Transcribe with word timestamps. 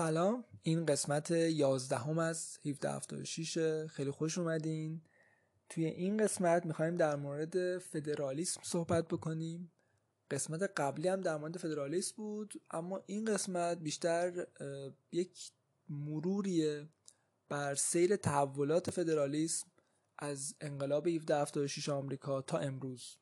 سلام. 0.00 0.44
این 0.62 0.86
قسمت 0.86 1.30
11 1.30 1.96
هم 1.96 2.18
از 2.18 2.58
1776 2.64 3.86
خیلی 3.86 4.10
خوش 4.10 4.38
اومدین. 4.38 5.00
توی 5.68 5.84
این 5.84 6.16
قسمت 6.16 6.66
می‌خوایم 6.66 6.96
در 6.96 7.16
مورد 7.16 7.78
فدرالیسم 7.78 8.60
صحبت 8.64 9.08
بکنیم. 9.08 9.72
قسمت 10.30 10.62
قبلی 10.76 11.08
هم 11.08 11.20
در 11.20 11.36
مورد 11.36 11.56
فدرالیسم 11.56 12.14
بود 12.16 12.54
اما 12.70 13.02
این 13.06 13.24
قسمت 13.24 13.78
بیشتر 13.78 14.46
یک 15.12 15.50
مروریه 15.88 16.88
بر 17.48 17.74
سیر 17.74 18.16
تحولات 18.16 18.90
فدرالیسم 18.90 19.66
از 20.18 20.54
انقلاب 20.60 21.08
1776 21.08 21.88
آمریکا 21.88 22.42
تا 22.42 22.58
امروز. 22.58 23.16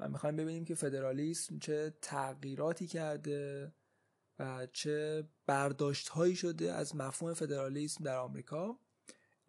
و 0.00 0.08
می‌خوایم 0.08 0.36
ببینیم 0.36 0.64
که 0.64 0.74
فدرالیسم 0.74 1.58
چه 1.58 1.94
تغییراتی 2.02 2.86
کرده 2.86 3.72
و 4.38 4.66
چه 4.72 5.28
برداشت 5.46 6.08
هایی 6.08 6.36
شده 6.36 6.72
از 6.72 6.96
مفهوم 6.96 7.34
فدرالیسم 7.34 8.04
در 8.04 8.16
آمریکا. 8.16 8.78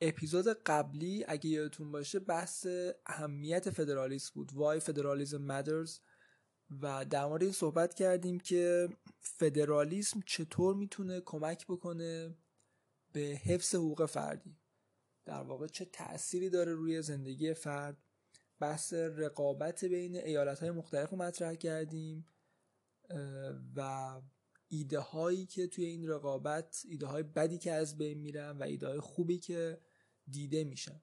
اپیزود 0.01 0.47
قبلی 0.47 1.25
اگه 1.27 1.49
یادتون 1.49 1.91
باشه 1.91 2.19
بحث 2.19 2.67
اهمیت 3.05 3.69
فدرالیسم 3.69 4.31
بود 4.35 4.53
وای 4.53 4.79
فدرالیسم 4.79 5.61
matters. 5.61 5.91
و 6.81 7.05
در 7.05 7.25
مورد 7.25 7.43
این 7.43 7.51
صحبت 7.51 7.93
کردیم 7.93 8.39
که 8.39 8.89
فدرالیسم 9.19 10.21
چطور 10.25 10.75
می‌تونه 10.75 11.21
کمک 11.21 11.65
بکنه 11.67 12.35
به 13.13 13.19
حفظ 13.19 13.75
حقوق 13.75 14.05
فردی. 14.05 14.57
در 15.25 15.41
واقع 15.41 15.67
چه 15.67 15.85
تأثیری 15.85 16.49
داره 16.49 16.73
روی 16.73 17.01
زندگی 17.01 17.53
فرد. 17.53 17.97
بحث 18.59 18.93
رقابت 18.93 19.85
بین 19.85 20.15
ایالت 20.15 20.59
های 20.59 20.71
مختلف 20.71 21.09
رو 21.09 21.17
مطرح 21.17 21.55
کردیم 21.55 22.25
و 23.75 24.21
ایده 24.69 24.99
هایی 24.99 25.45
که 25.45 25.67
توی 25.67 25.85
این 25.85 26.07
رقابت 26.07 26.83
ایده 26.89 27.05
های 27.05 27.23
بدی 27.23 27.57
که 27.57 27.71
از 27.71 27.97
بین 27.97 28.17
میرن 28.17 28.57
و 28.57 28.63
ایده 28.63 28.87
های 28.87 28.99
خوبی 28.99 29.39
که 29.39 29.81
دیده 30.29 30.63
میشن. 30.63 31.01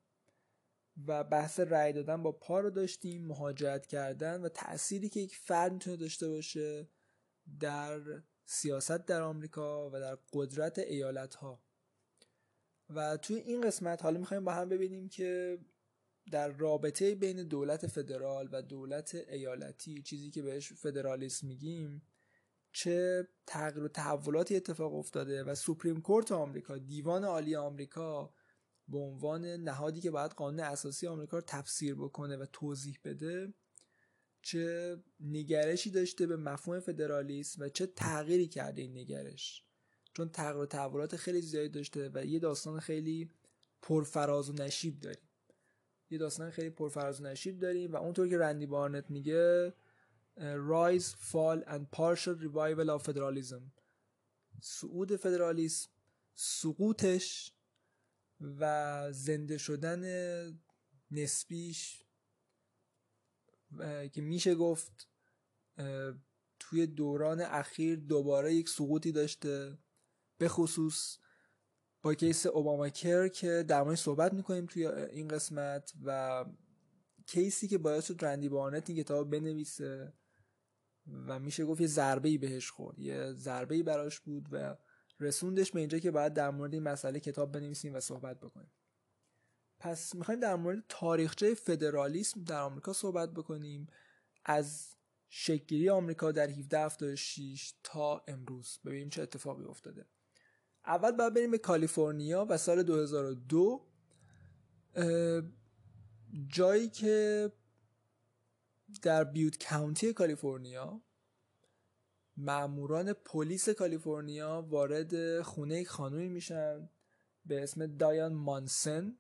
و 1.07 1.25
بحث 1.25 1.61
رأی 1.61 1.93
دادن 1.93 2.23
با 2.23 2.33
پا 2.33 2.61
رو 2.61 2.71
داشتیم 2.71 3.27
مهاجرت 3.27 3.87
کردن 3.87 4.41
و 4.41 4.49
تأثیری 4.49 5.09
که 5.09 5.21
یک 5.21 5.37
فرد 5.37 5.73
می‌تونه 5.73 5.97
داشته 5.97 6.29
باشه 6.29 6.89
در 7.61 8.23
سیاست 8.45 9.07
در 9.07 9.23
آمریکا 9.23 9.91
و 9.91 10.01
در 10.01 10.19
قدرت 10.33 10.79
ایالت 10.79 11.35
ها 11.35 11.63
و 12.91 13.17
توی 13.17 13.37
این 13.37 13.61
قسمت 13.61 14.03
حالا 14.03 14.19
می‌خوایم 14.19 14.45
با 14.45 14.53
هم 14.53 14.69
ببینیم 14.69 15.09
که 15.09 15.59
در 16.31 16.49
رابطه 16.49 17.15
بین 17.15 17.43
دولت 17.49 17.87
فدرال 17.87 18.49
و 18.53 18.63
دولت 18.63 19.15
ایالتی 19.15 20.03
چیزی 20.03 20.31
که 20.31 20.43
بهش 20.43 20.73
فدرالیسم 20.73 21.47
میگیم 21.47 22.03
چه 22.75 23.29
تغییر 23.47 23.85
و 23.85 23.89
تحولاتی 23.89 24.57
اتفاق 24.57 24.95
افتاده 24.95 25.45
و 25.45 25.55
سوپریم 25.55 26.01
کورت 26.01 26.33
آمریکا 26.33 26.79
دیوان 26.79 27.25
عالی 27.25 27.57
آمریکا 27.57 28.35
به 28.89 28.99
عنوان 28.99 29.45
نهادی 29.45 30.01
که 30.01 30.11
باید 30.11 30.31
قانون 30.31 30.61
اساسی 30.61 31.07
آمریکا 31.07 31.37
رو 31.37 31.45
تفسیر 31.47 31.95
بکنه 31.95 32.37
و 32.37 32.47
توضیح 32.53 32.99
بده 33.05 33.55
چه 34.43 34.97
نگرشی 35.21 35.91
داشته 35.91 36.27
به 36.27 36.37
مفهوم 36.37 36.81
فدرالیسم 36.81 37.63
و 37.63 37.69
چه 37.69 37.87
تغییری 37.87 38.49
کرده 38.49 38.83
این 38.83 38.99
نگرش. 38.99 39.65
چون 40.15 40.29
تغییر 40.29 40.63
و 40.63 40.67
تحولات 40.67 41.17
خیلی 41.17 41.41
زیادی 41.41 41.69
داشته 41.69 42.11
و 42.15 42.25
یه 42.25 42.39
داستان 42.39 42.81
خیلی 42.81 43.31
پرفراز 43.83 44.51
و 44.51 44.53
نشیب 44.53 45.01
داریم. 45.01 45.29
یه 46.11 46.19
داستان 46.19 46.51
خیلی 46.51 46.71
پرفراز 46.71 47.21
و 47.21 47.25
نشیب 47.25 47.59
داریم 47.59 47.93
و 47.93 47.97
اونطور 47.97 48.29
که 48.29 48.39
رندی 48.39 48.67
بارنت 48.67 49.11
میگه 49.11 49.75
rise 50.37 51.15
fall 51.31 51.63
and 51.67 51.91
partial 51.91 52.35
revival 52.35 52.91
of 52.91 53.03
federalism. 53.03 53.73
صعود 54.61 55.17
فدرالیسم 55.17 55.91
سقوطش 56.35 57.53
و 58.41 59.13
زنده 59.13 59.59
شدن 59.59 60.05
نسبیش 61.11 62.03
که 64.13 64.21
میشه 64.23 64.55
گفت 64.55 65.09
توی 66.59 66.87
دوران 66.87 67.41
اخیر 67.41 67.97
دوباره 67.97 68.55
یک 68.55 68.69
سقوطی 68.69 69.13
داشته. 69.13 69.79
به 70.39 70.49
خصوص 70.49 71.19
با 72.03 72.15
کیس 72.15 72.47
اوباما 72.47 72.89
کر 72.89 73.29
که 73.29 73.65
در 73.69 73.83
مورد 73.83 73.97
صحبت 73.97 74.33
می‌کنیم 74.33 74.67
توی 74.67 74.87
این 74.87 75.29
قسمت 75.29 75.93
و 76.05 76.45
کیسی 77.27 77.69
که 77.69 77.79
باعث 77.79 78.07
شد 78.07 78.25
رندی 78.25 78.49
بارنت 78.49 78.91
این 78.91 78.99
کتاب 79.03 79.31
بنویسه. 79.31 80.13
و 81.27 81.39
میشه 81.39 81.65
گفت 81.65 81.81
یه 81.81 81.87
ضربه 81.87 82.29
ای 82.29 82.39
بهش 82.39 82.71
خورد. 82.71 82.99
یه 82.99 83.33
ضربه 83.33 83.75
ای 83.75 83.83
براش 83.83 84.21
بود 84.21 84.49
و 84.53 84.77
رسوندش 85.21 85.73
به 85.73 85.81
اینجا 85.81 85.99
که 85.99 86.11
باید 86.11 86.35
در 86.35 86.51
مورد 86.51 86.75
این 86.75 86.83
مسئله 86.83 87.21
کتاب 87.21 87.53
بنویسیم 87.53 87.95
و 87.95 88.01
صحبت 88.01 88.41
بکنیم. 88.41 88.73
پس 89.79 90.15
می‌خوایم 90.15 90.41
در 90.41 90.57
مورد 90.57 90.85
تاریخچه 90.89 91.55
فدرالیسم 91.55 92.45
در 92.45 92.61
آمریکا 92.61 92.93
صحبت 92.93 93.31
بکنیم. 93.31 93.87
از 94.45 94.97
شکلگیری 95.29 95.89
آمریکا 95.91 96.33
در 96.33 96.49
1776 96.49 97.75
تا 97.83 98.25
امروز. 98.29 98.79
ببینیم 98.85 99.09
چه 99.09 99.23
اتفاقی 99.23 99.65
افتاده. 99.65 100.07
اول 100.87 101.13
باید 101.13 101.35
بریم 101.35 101.51
به 101.51 101.59
کالیفرنیا 101.59 102.47
و 102.49 102.59
سال 102.59 102.83
2002 102.83 103.87
جایی 106.49 106.89
که 106.89 107.53
در 109.01 109.25
بیوت 109.25 109.69
کاونتی 109.69 110.13
کالیفرنیا 110.13 111.03
ماموران 112.37 113.13
پلیس 113.13 113.69
کالیفرنیا 113.69 114.67
وارد 114.69 115.43
خونه 115.43 115.85
خانومی 115.85 116.29
میشن 116.29 116.91
به 117.47 117.63
اسم 117.63 117.87
دایان 117.87 118.33
مانسن 118.33 119.19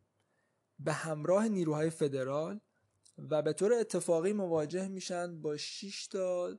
به 0.78 0.92
همراه 0.92 1.48
نیروهای 1.48 1.90
فدرال 1.90 2.60
و 3.18 3.42
به 3.42 3.52
طور 3.52 3.72
اتفاقی 3.72 4.32
مواجه 4.32 4.88
میشن 4.88 5.42
با 5.42 5.56
6 5.56 6.06
تا 6.06 6.58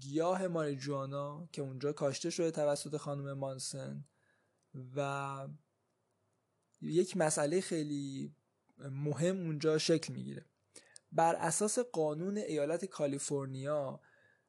گیاه 0.00 0.46
ماریجوانا 0.46 1.48
که 1.52 1.62
اونجا 1.62 1.92
کاشته 1.92 2.30
شده 2.30 2.50
توسط 2.50 2.96
خانم 2.96 3.32
مانسن 3.32 4.04
و 4.96 5.48
یک 6.80 7.16
مسئله 7.16 7.60
خیلی 7.60 8.34
مهم 8.78 9.36
اونجا 9.36 9.78
شکل 9.78 10.12
می‌گیره. 10.12 10.46
بر 11.12 11.34
اساس 11.34 11.78
قانون 11.78 12.38
ایالت 12.38 12.84
کالیفرنیا 12.84 14.00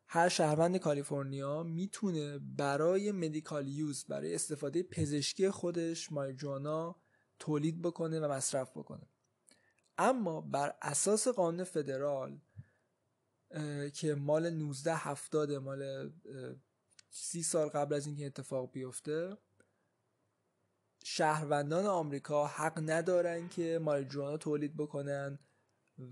هر 0.08 0.30
شهروند 0.30 0.78
کالیفرنیا 0.78 1.64
می‌تونه 1.64 2.40
برای 2.40 3.12
مدیکال 3.12 3.68
یوز 3.68 4.06
برای 4.06 4.36
استفاده 4.36 4.84
پزشکی 4.84 5.50
خودش 5.50 6.12
ماریجوانا 6.12 6.96
تولید 7.40 7.82
بکنه 7.82 8.20
و 8.20 8.32
مصرف 8.32 8.78
بکنه. 8.78 9.08
اما 9.98 10.42
بر 10.42 10.76
اساس 10.82 11.28
قانون 11.28 11.64
فدرال 11.64 12.40
که 13.94 14.16
مال 14.16 14.46
1970 14.46 15.52
مال 15.52 16.12
سی 17.10 17.44
سال 17.44 17.68
قبل 17.68 17.96
از 17.96 18.08
اینکه 18.08 18.26
اتفاق 18.26 18.72
بیفته 18.72 19.38
شهروندان 21.04 21.86
آمریکا 21.86 22.48
حق 22.48 22.90
ندارن 22.90 23.50
که 23.50 23.80
ماریجوانا 23.82 24.38
تولید 24.38 24.78
بکنن. 24.78 25.40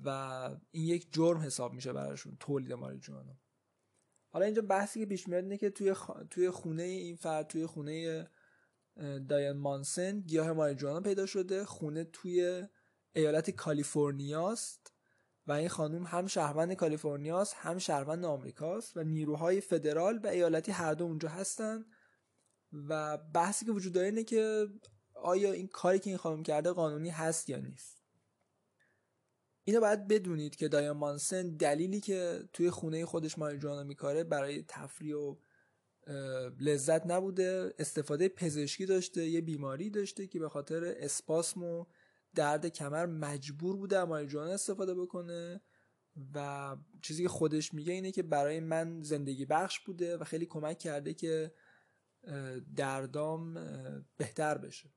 و 0.06 0.10
این 0.72 0.86
یک 0.86 1.14
جرم 1.14 1.38
حساب 1.38 1.74
میشه 1.74 1.94
براشون 1.94 2.38
تولید 2.40 2.74
ماریجوانا. 2.74 3.38
حالا 4.30 4.46
اینجا 4.46 4.62
بحثی 4.62 5.00
که 5.00 5.06
پیش 5.06 5.28
میاد 5.28 5.44
اینه 5.44 5.58
که 5.58 5.70
توی, 5.70 5.96
توی 6.30 6.50
خونه 6.50 6.84
این 6.84 7.16
فرد 7.16 7.48
توی 7.48 7.66
خونه 7.66 8.28
دایان 9.30 9.58
مانسن 9.58 10.20
گیاه 10.20 10.52
ماریجوانا 10.52 11.02
پیدا 11.02 11.26
شده. 11.26 11.66
خونه 11.66 12.04
توی 12.04 12.68
ایالت 13.14 13.50
کالیفرنیاست 13.50 14.94
و 15.48 15.52
این 15.52 15.70
خانوم 15.70 16.04
هم 16.04 16.28
شهروند 16.28 16.74
کالیفرنیاست 16.74 17.56
هم 17.58 17.78
شهروند 17.78 18.26
آمریکاست 18.26 18.98
و 18.98 19.04
نیروهای 19.04 19.62
فدرال 19.62 20.20
و 20.24 20.28
ایالتی 20.28 20.72
هر 20.72 20.94
دو 20.94 21.06
اونجا 21.06 21.30
هستن. 21.30 21.86
و 22.74 23.18
بحثی 23.18 23.66
که 23.66 23.72
وجود 23.72 23.94
داره 23.94 24.08
اینه 24.08 24.24
که 24.24 24.68
آیا 25.14 25.52
این 25.52 25.68
کاری 25.68 26.00
که 26.00 26.10
این 26.10 26.18
خانم 26.18 26.44
کرده 26.44 26.72
قانونی 26.72 27.10
هست 27.10 27.50
یا 27.50 27.58
نیست. 27.58 28.01
اینو 29.64 29.80
باید 29.80 30.08
بدونید 30.08 30.56
که 30.56 30.68
دایان 30.68 30.98
مانسن 30.98 31.50
دلیلی 31.50 32.00
که 32.02 32.44
توی 32.54 32.70
خونه 32.70 33.06
خودش 33.06 33.38
ماریجوانا 33.38 33.84
میکاره 33.84 34.24
برای 34.24 34.64
تفریح 34.68 35.16
و 35.16 35.36
لذت 36.60 37.06
نبوده. 37.06 37.74
استفاده 37.80 38.30
پزشکی 38.30 38.86
داشته 38.86 39.26
یه 39.26 39.42
بیماری 39.42 39.90
داشته 39.90 40.28
که 40.28 40.40
به 40.40 40.50
خاطر 40.50 40.96
اسپاسم 40.98 41.64
و 41.64 41.86
درد 42.36 42.66
کمر 42.66 43.06
مجبور 43.06 43.76
بوده 43.76 44.04
ماریجوانا 44.04 44.52
استفاده 44.52 44.96
بکنه. 44.96 45.62
و 46.36 46.76
چیزی 47.02 47.24
که 47.24 47.30
خودش 47.30 47.74
میگه 47.74 47.94
اینه 47.94 48.12
که 48.12 48.24
برای 48.24 48.60
من 48.60 49.02
زندگی 49.02 49.46
بخش 49.46 49.80
بوده 49.80 50.18
و 50.18 50.24
خیلی 50.24 50.46
کمک 50.46 50.80
کرده 50.80 51.14
که 51.14 51.54
دردام 52.76 53.54
بهتر 54.18 54.58
بشه. 54.58 54.90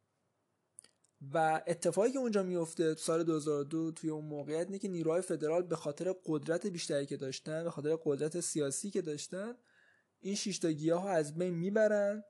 و 1.32 1.62
اتفاقی 1.66 2.12
که 2.12 2.18
اونجا 2.18 2.42
میفته 2.42 2.94
سال 2.94 3.24
2002 3.24 3.92
توی 3.92 4.10
اون 4.10 4.24
موقعیت 4.24 4.66
اینه 4.66 4.78
که 4.78 4.88
نیروهای 4.88 5.22
فدرال 5.22 5.62
به 5.62 5.76
خاطر 5.76 6.14
قدرت 6.26 6.66
بیشتری 6.66 7.06
که 7.06 7.16
داشتن 7.16 7.64
به 7.64 7.70
خاطر 7.70 7.98
قدرت 8.04 8.40
سیاسی 8.40 8.90
که 8.90 9.02
داشتن 9.02 9.54
این 10.20 10.34
شش 10.34 10.58
تا 10.58 10.70
گیاه 10.70 11.02
ها 11.02 11.10
از 11.10 11.38
بین 11.38 11.54
می‌برن 11.54 12.24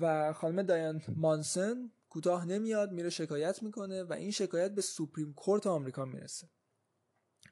و 0.00 0.32
خانم 0.32 0.62
دایان 0.62 1.02
مانسن 1.16 1.92
کوتاه 2.08 2.44
نمیاد 2.44 2.92
میره 2.92 3.10
شکایت 3.10 3.62
می‌کنه 3.62 4.02
و 4.02 4.12
این 4.12 4.30
شکایت 4.30 4.74
به 4.74 4.82
سوپریم 4.82 5.34
کورت 5.34 5.66
آمریکا 5.66 6.04
می‌رسه. 6.04 6.50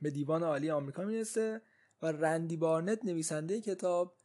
به 0.02 0.10
دیوان 0.10 0.42
عالی 0.42 0.70
آمریکا 0.70 1.04
می‌رسه 1.04 1.62
و 2.02 2.06
رندی 2.06 2.56
بارنت 2.56 3.04
نویسنده 3.04 3.60
کتاب 3.60 4.16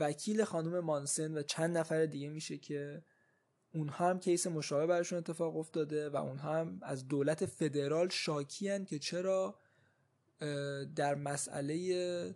وکیل 0.00 0.44
خانم 0.44 0.80
مانسن 0.80 1.34
و 1.38 1.42
چند 1.42 1.78
نفر 1.78 2.06
دیگه 2.06 2.28
میشه 2.28 2.58
که 2.58 3.04
اونها 3.72 4.10
هم 4.10 4.18
کیس 4.18 4.46
مشابه 4.46 4.86
برشون 4.86 5.18
اتفاق 5.18 5.56
افتاده 5.56 6.10
و 6.10 6.16
اونها 6.16 6.60
هم 6.60 6.78
از 6.82 7.08
دولت 7.08 7.46
فدرال 7.46 8.08
شاکی 8.08 8.84
که 8.84 8.98
چرا 8.98 9.58
در 10.96 11.14
مسئله 11.14 12.34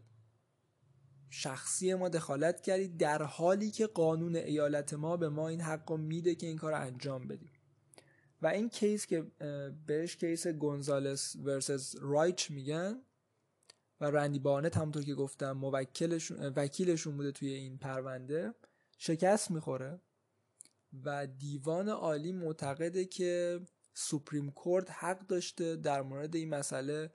شخصی 1.31 1.95
ما 1.95 2.09
دخالت 2.09 2.61
کردید 2.61 2.97
در 2.97 3.23
حالی 3.23 3.71
که 3.71 3.87
قانون 3.87 4.37
ایالت 4.37 4.95
ما 4.95 5.17
به 5.17 5.29
ما 5.29 5.49
این 5.49 5.61
حق 5.61 5.93
میده 5.93 6.35
که 6.35 6.47
این 6.47 6.57
کار 6.57 6.73
رو 6.73 6.81
انجام 6.81 7.29
بدیم. 7.29 7.53
و 8.43 8.47
این 8.47 8.69
case 8.69 9.07
که 9.07 9.27
بهش 9.87 10.17
کیس 10.17 10.47
گونزالس 10.47 11.37
versus 11.37 11.95
رایچ 12.01 12.51
میگن 12.51 13.03
و 14.01 14.05
رندی 14.05 14.39
بانت 14.39 14.77
همونطور 14.77 15.03
که 15.03 15.15
گفتم 15.15 15.53
موکلشون 15.53 16.53
وکیلشون 16.57 17.17
بوده 17.17 17.33
توی 17.33 17.49
این 17.49 17.79
پرونده 17.79 18.55
شکست 18.99 19.51
می‌خوره. 19.51 20.01
و 21.05 21.27
دیوان 21.27 21.89
عالی 21.89 22.33
معتقده 22.33 23.05
که 23.05 23.61
سوپریم 23.95 24.51
کورت 24.51 24.91
حق 24.91 25.27
داشته 25.27 25.77
در 25.77 26.03
مورد 26.03 26.37
این 26.37 26.49
مسئله 26.49 27.11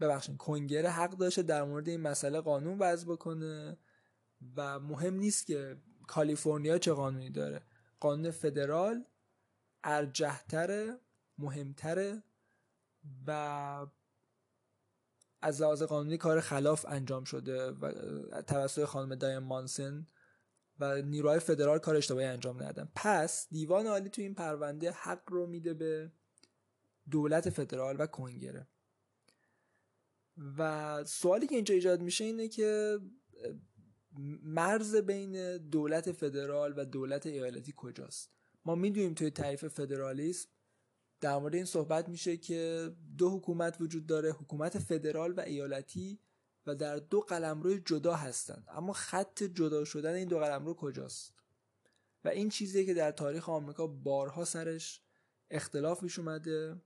ببخشید 0.00 0.36
کنگره 0.36 0.90
حق 0.90 1.10
داشته 1.10 1.42
در 1.42 1.64
مورد 1.64 1.88
این 1.88 2.00
مسئله 2.00 2.40
قانون 2.40 2.78
وضع 2.78 3.06
بکنه 3.06 3.78
و 4.56 4.80
مهم 4.80 5.14
نیست 5.14 5.46
که 5.46 5.76
کالیفرنیا 6.06 6.78
چه 6.78 6.92
قانونی 6.92 7.30
داره. 7.30 7.62
قانون 8.00 8.30
فدرال 8.30 9.04
ارجحتره 9.84 10.98
مهمتره 11.38 12.22
و 13.26 13.86
از 15.42 15.62
لحاظ 15.62 15.82
قانونی 15.82 16.18
کار 16.18 16.40
خلاف 16.40 16.86
انجام 16.88 17.24
شده 17.24 17.70
و 17.70 17.92
توسط 18.42 18.84
خانم 18.84 19.14
داین 19.14 19.38
مانسن 19.38 20.06
و 20.80 21.02
نیروهای 21.02 21.38
فدرال 21.38 21.78
کار 21.78 21.96
اشتباهی 21.96 22.26
انجام 22.26 22.62
ندادن. 22.62 22.88
پس 22.94 23.48
دیوان 23.50 23.86
عالی 23.86 24.08
تو 24.08 24.22
این 24.22 24.34
پرونده 24.34 24.90
حق 24.90 25.22
رو 25.26 25.46
میده 25.46 25.74
به 25.74 26.12
دولت 27.10 27.50
فدرال 27.50 27.96
و 27.98 28.06
کنگره. 28.06 28.66
و 30.58 31.04
سوالی 31.04 31.46
که 31.46 31.54
اینجا 31.54 31.74
ایجاد 31.74 32.00
میشه 32.00 32.24
اینه 32.24 32.48
که 32.48 32.98
مرز 34.42 34.96
بین 34.96 35.56
دولت 35.56 36.12
فدرال 36.12 36.74
و 36.76 36.84
دولت 36.84 37.26
ایالتی 37.26 37.74
کجاست؟ 37.76 38.30
ما 38.64 38.74
می‌دونیم 38.74 39.14
توی 39.14 39.30
تعریف 39.30 39.68
فدرالیسم 39.68 40.48
در 41.20 41.38
مورد 41.38 41.54
این 41.54 41.64
صحبت 41.64 42.08
میشه 42.08 42.36
که 42.36 42.90
دو 43.18 43.30
حکومت 43.30 43.76
وجود 43.80 44.06
داره 44.06 44.30
حکومت 44.30 44.78
فدرال 44.78 45.32
و 45.32 45.40
ایالتی. 45.40 46.20
و 46.66 46.74
در 46.74 46.96
دو 46.96 47.20
قلمرو 47.20 47.78
جدا 47.78 48.14
هستند 48.14 48.64
اما 48.68 48.92
خط 48.92 49.42
جدا 49.42 49.84
شدن 49.84 50.14
این 50.14 50.28
دو 50.28 50.38
قلمرو 50.38 50.74
کجاست؟ 50.74 51.34
و 52.24 52.28
این 52.28 52.48
چیزی 52.48 52.86
که 52.86 52.94
در 52.94 53.10
تاریخ 53.10 53.48
آمریکا 53.48 53.86
بارها 53.86 54.44
سرش 54.44 55.00
اختلاف 55.50 56.00
پیش 56.00 56.18
اومده 56.18 56.80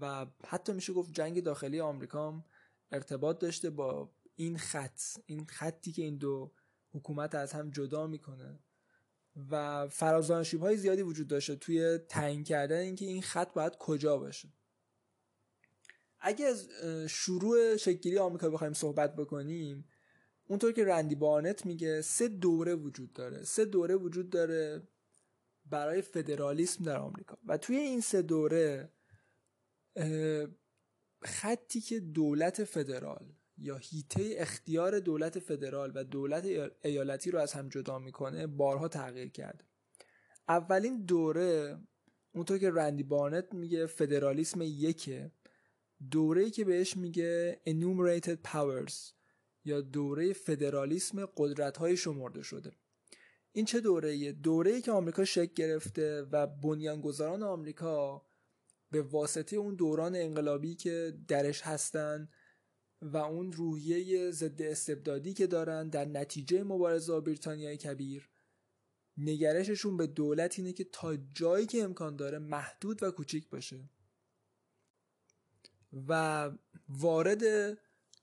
و 0.00 0.26
حتی 0.46 0.72
میشه 0.72 0.92
گفت 0.92 1.12
جنگ 1.12 1.42
داخلی 1.42 1.80
آمریکا 1.80 2.28
هم 2.28 2.44
ارتباط 2.92 3.38
داشته 3.38 3.70
با 3.70 4.10
این 4.34 4.58
خط 4.58 5.00
این 5.26 5.46
خطی 5.46 5.92
که 5.92 6.02
این 6.02 6.16
دو 6.16 6.52
حکومت 6.92 7.34
از 7.34 7.52
هم 7.52 7.70
جدا 7.70 8.06
می‌کنه. 8.06 8.58
و 9.50 9.88
فرازانشیب 9.88 10.60
های 10.60 10.76
زیادی 10.76 11.02
وجود 11.02 11.28
داشته 11.28 11.56
توی 11.56 11.98
تعیین 11.98 12.44
کردن 12.44 12.78
اینکه 12.78 13.04
این 13.04 13.22
خط 13.22 13.52
باید 13.52 13.76
کجا 13.78 14.16
باشه. 14.16 14.48
اگه 16.28 16.46
از 16.46 16.68
شروع 17.08 17.76
شکلی 17.76 18.18
آمریکا 18.18 18.50
بخوایم 18.50 18.72
صحبت 18.72 19.16
بکنیم 19.16 19.88
اونطور 20.46 20.72
که 20.72 20.84
رندی 20.84 21.14
بارنت 21.14 21.66
میگه 21.66 22.00
سه 22.00 22.28
دوره 22.28 22.74
وجود 22.74 23.12
داره. 23.12 23.44
سه 23.44 23.64
دوره 23.64 23.96
وجود 23.96 24.30
داره 24.30 24.88
برای 25.66 26.02
فدرالیسم 26.02 26.84
در 26.84 26.96
آمریکا. 26.96 27.38
و 27.46 27.56
توی 27.56 27.76
این 27.76 28.00
سه 28.00 28.22
دوره 28.22 28.92
خطی 31.22 31.80
که 31.80 32.00
دولت 32.00 32.64
فدرال 32.64 33.32
یا 33.58 33.76
هیته 33.76 34.34
اختیار 34.36 35.00
دولت 35.00 35.38
فدرال 35.38 35.92
و 35.94 36.04
دولت 36.04 36.44
ایالتی 36.82 37.30
رو 37.30 37.38
از 37.38 37.52
هم 37.52 37.68
جدا 37.68 37.98
می‌کنه 37.98 38.46
بارها 38.46 38.88
تغییر 38.88 39.28
کرده. 39.28 39.64
اولین 40.48 41.04
دوره 41.04 41.78
اونطور 42.34 42.58
که 42.58 42.70
رندی 42.70 43.02
بارنت 43.02 43.54
میگه 43.54 43.86
فدرالیسم 43.86 44.62
یکه. 44.62 45.32
دوره 46.10 46.50
که 46.50 46.64
بهش 46.64 46.96
میگه 46.96 47.60
enumerated 47.66 48.48
powers 48.50 48.94
یا 49.64 49.80
دوره 49.80 50.32
فدرالیسم 50.32 51.26
قدرت 51.36 51.76
های 51.76 51.96
شمرده 51.96 52.42
شده. 52.42 52.72
این 53.52 53.64
چه 53.64 53.80
دوره 53.80 54.32
دوره 54.32 54.80
که 54.80 54.92
آمریکا 54.92 55.24
شکل 55.24 55.54
گرفته 55.54 56.22
و 56.22 56.46
بنیانگذاران 56.46 57.42
آمریکا 57.42 58.26
به 58.90 59.02
واسطه 59.02 59.56
اون 59.56 59.74
دوران 59.74 60.16
انقلابی 60.16 60.74
که 60.74 61.18
درش 61.28 61.62
هستن 61.62 62.28
و 63.02 63.16
اون 63.16 63.52
روحیه 63.52 64.30
ضد 64.30 64.62
استبدادی 64.62 65.34
که 65.34 65.46
دارن 65.46 65.88
در 65.88 66.04
نتیجه 66.04 66.62
مبارزه 66.62 67.12
با 67.12 67.20
بریتانیای 67.20 67.76
کبیر 67.76 68.30
نگرششون 69.16 69.96
به 69.96 70.06
دولت 70.06 70.58
اینه 70.58 70.72
که 70.72 70.84
تا 70.84 71.16
جایی 71.16 71.66
که 71.66 71.82
امکان 71.82 72.16
داره 72.16 72.38
محدود 72.38 73.02
و 73.02 73.10
کوچیک 73.10 73.48
باشه. 73.48 73.90
و 75.92 76.50
وارد 76.88 77.42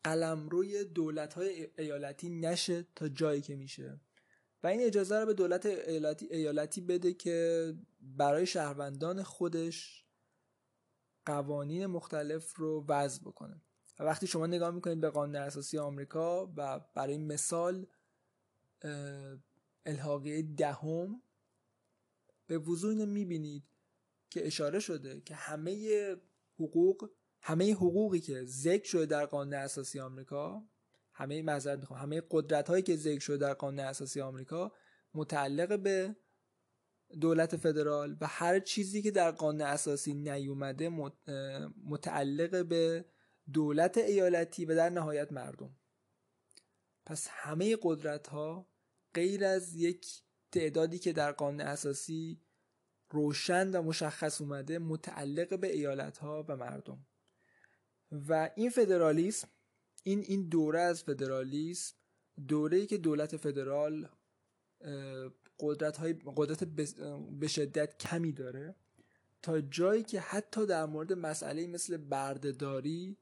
قلمروی 0.04 0.84
دولت 0.84 1.34
های 1.34 1.68
ایالتی 1.78 2.30
نشه 2.30 2.88
تا 2.96 3.08
جایی 3.08 3.42
که 3.42 3.56
میشه. 3.56 4.00
و 4.64 4.68
این 4.68 4.82
اجازه 4.82 5.20
رو 5.20 5.26
به 5.26 5.34
دولت 5.34 5.66
ایالتی, 5.66 6.28
ایالتی 6.32 6.82
بده 6.82 7.14
که 7.14 7.74
برای 8.02 8.46
شهروندان 8.46 9.24
خودش 9.24 10.06
قوانین 11.26 11.86
مختلف 11.86 12.56
رو 12.56 12.86
وضع 12.88 13.22
بکنه. 13.22 13.62
و 14.00 14.04
وقتی 14.04 14.28
شما 14.28 14.48
نگاه 14.48 14.72
می‌کنید 14.72 15.02
به 15.02 15.10
قانون 15.10 15.36
اساسی 15.36 15.78
آمریکا 15.78 16.54
و 16.58 16.80
برای 16.96 17.18
مثال 17.18 17.88
الحاقیه 19.86 20.42
دهم 20.42 21.22
به 22.48 22.58
وضوح 22.58 22.90
اینو 22.90 23.06
می‌بینید 23.06 23.64
که 24.30 24.48
اشاره 24.48 24.80
شده 24.80 25.22
که 25.22 25.36
همه 25.36 26.16
حقوق 26.60 27.10
همه 27.48 27.74
حقوقی 27.74 28.20
که 28.20 28.44
ذکر 28.46 28.86
شده 28.86 29.06
در 29.06 29.26
قانون 29.26 29.54
اساسی 29.54 30.00
آمریکا 30.00 30.64
همه 31.14 31.42
معذرت 31.42 31.80
می‌خوام 31.80 32.00
همه 32.00 32.22
قدرت 32.32 32.70
هایی 32.70 32.84
که 32.84 32.96
ذکر 32.96 33.20
شده 33.20 33.38
در 33.38 33.54
قانون 33.54 33.80
اساسی 33.80 34.22
آمریکا 34.22 34.72
متعلق 35.14 35.80
به 35.80 36.16
دولت 37.22 37.56
فدرال 37.58 38.18
و 38.22 38.28
هر 38.28 38.60
چیزی 38.60 39.02
که 39.02 39.12
در 39.12 39.32
قانون 39.32 39.62
اساسی 39.62 40.14
نیومده 40.14 40.90
متعلق 41.84 42.66
به 42.66 43.06
دولت 43.54 43.98
ایالتی 43.98 44.66
و 44.66 44.76
در 44.76 44.90
نهایت 44.90 45.32
مردم. 45.32 45.76
پس 47.06 47.28
همه 47.30 47.78
قدرت 47.82 48.28
ها 48.28 48.70
غیر 49.14 49.46
از 49.46 49.76
یک 49.76 50.08
تعدادی 50.52 51.00
که 51.00 51.14
در 51.14 51.32
قانون 51.32 51.62
اساسی 51.62 52.42
روشن 53.10 53.72
و 53.72 53.82
مشخص 53.82 54.42
اومده 54.42 54.80
متعلق 54.80 55.60
به 55.60 55.74
ایالت 55.74 56.18
ها 56.18 56.46
و 56.48 56.56
مردم. 56.56 57.06
و 58.30 58.50
این 58.56 58.70
فدرالیسم 58.70 59.48
این 60.04 60.20
این 60.20 60.50
دوره 60.50 60.80
از 60.80 61.04
فدرالیسم 61.04 61.96
دوره 62.48 62.78
ای 62.78 62.86
که 62.86 62.98
دولت 62.98 63.38
فدرال 63.38 64.10
قدرت 65.60 65.98
های 65.98 66.16
قدرت 66.36 66.64
به 67.40 67.48
شدت 67.48 67.98
کمی 67.98 68.32
داره 68.32 68.76
تا 69.42 69.62
جایی 69.62 70.04
که 70.04 70.20
حتی 70.20 70.66
در 70.66 70.86
مورد 70.86 71.14
مسئله 71.14 71.68
مثل 71.68 71.98
بردهداری 71.98 73.18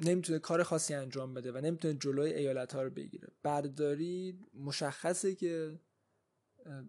نمی‌تونه 0.00 0.38
کار 0.38 0.62
خاصی 0.62 0.94
انجام 0.94 1.34
بده 1.34 1.52
و 1.52 1.56
نمی‌تونه 1.58 1.94
جلوی 1.94 2.32
ایالت 2.32 2.72
ها 2.72 2.82
رو 2.82 2.90
بگیره. 2.90 3.28
بردهداری 3.42 4.38
مشخصه 4.54 5.34
که 5.34 5.78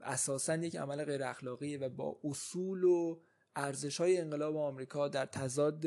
اساسا 0.02 0.56
یک 0.56 0.76
عمل 0.76 1.04
غیر 1.04 1.24
اخلاقیه 1.24 1.78
و 1.78 1.90
با 1.90 2.20
اصول 2.24 2.84
و 2.84 3.20
ارزش 3.56 4.02
های 4.02 4.18
انقلاب 4.18 4.58
آمریکا 4.58 5.08
در 5.08 5.26
تضاد 5.26 5.86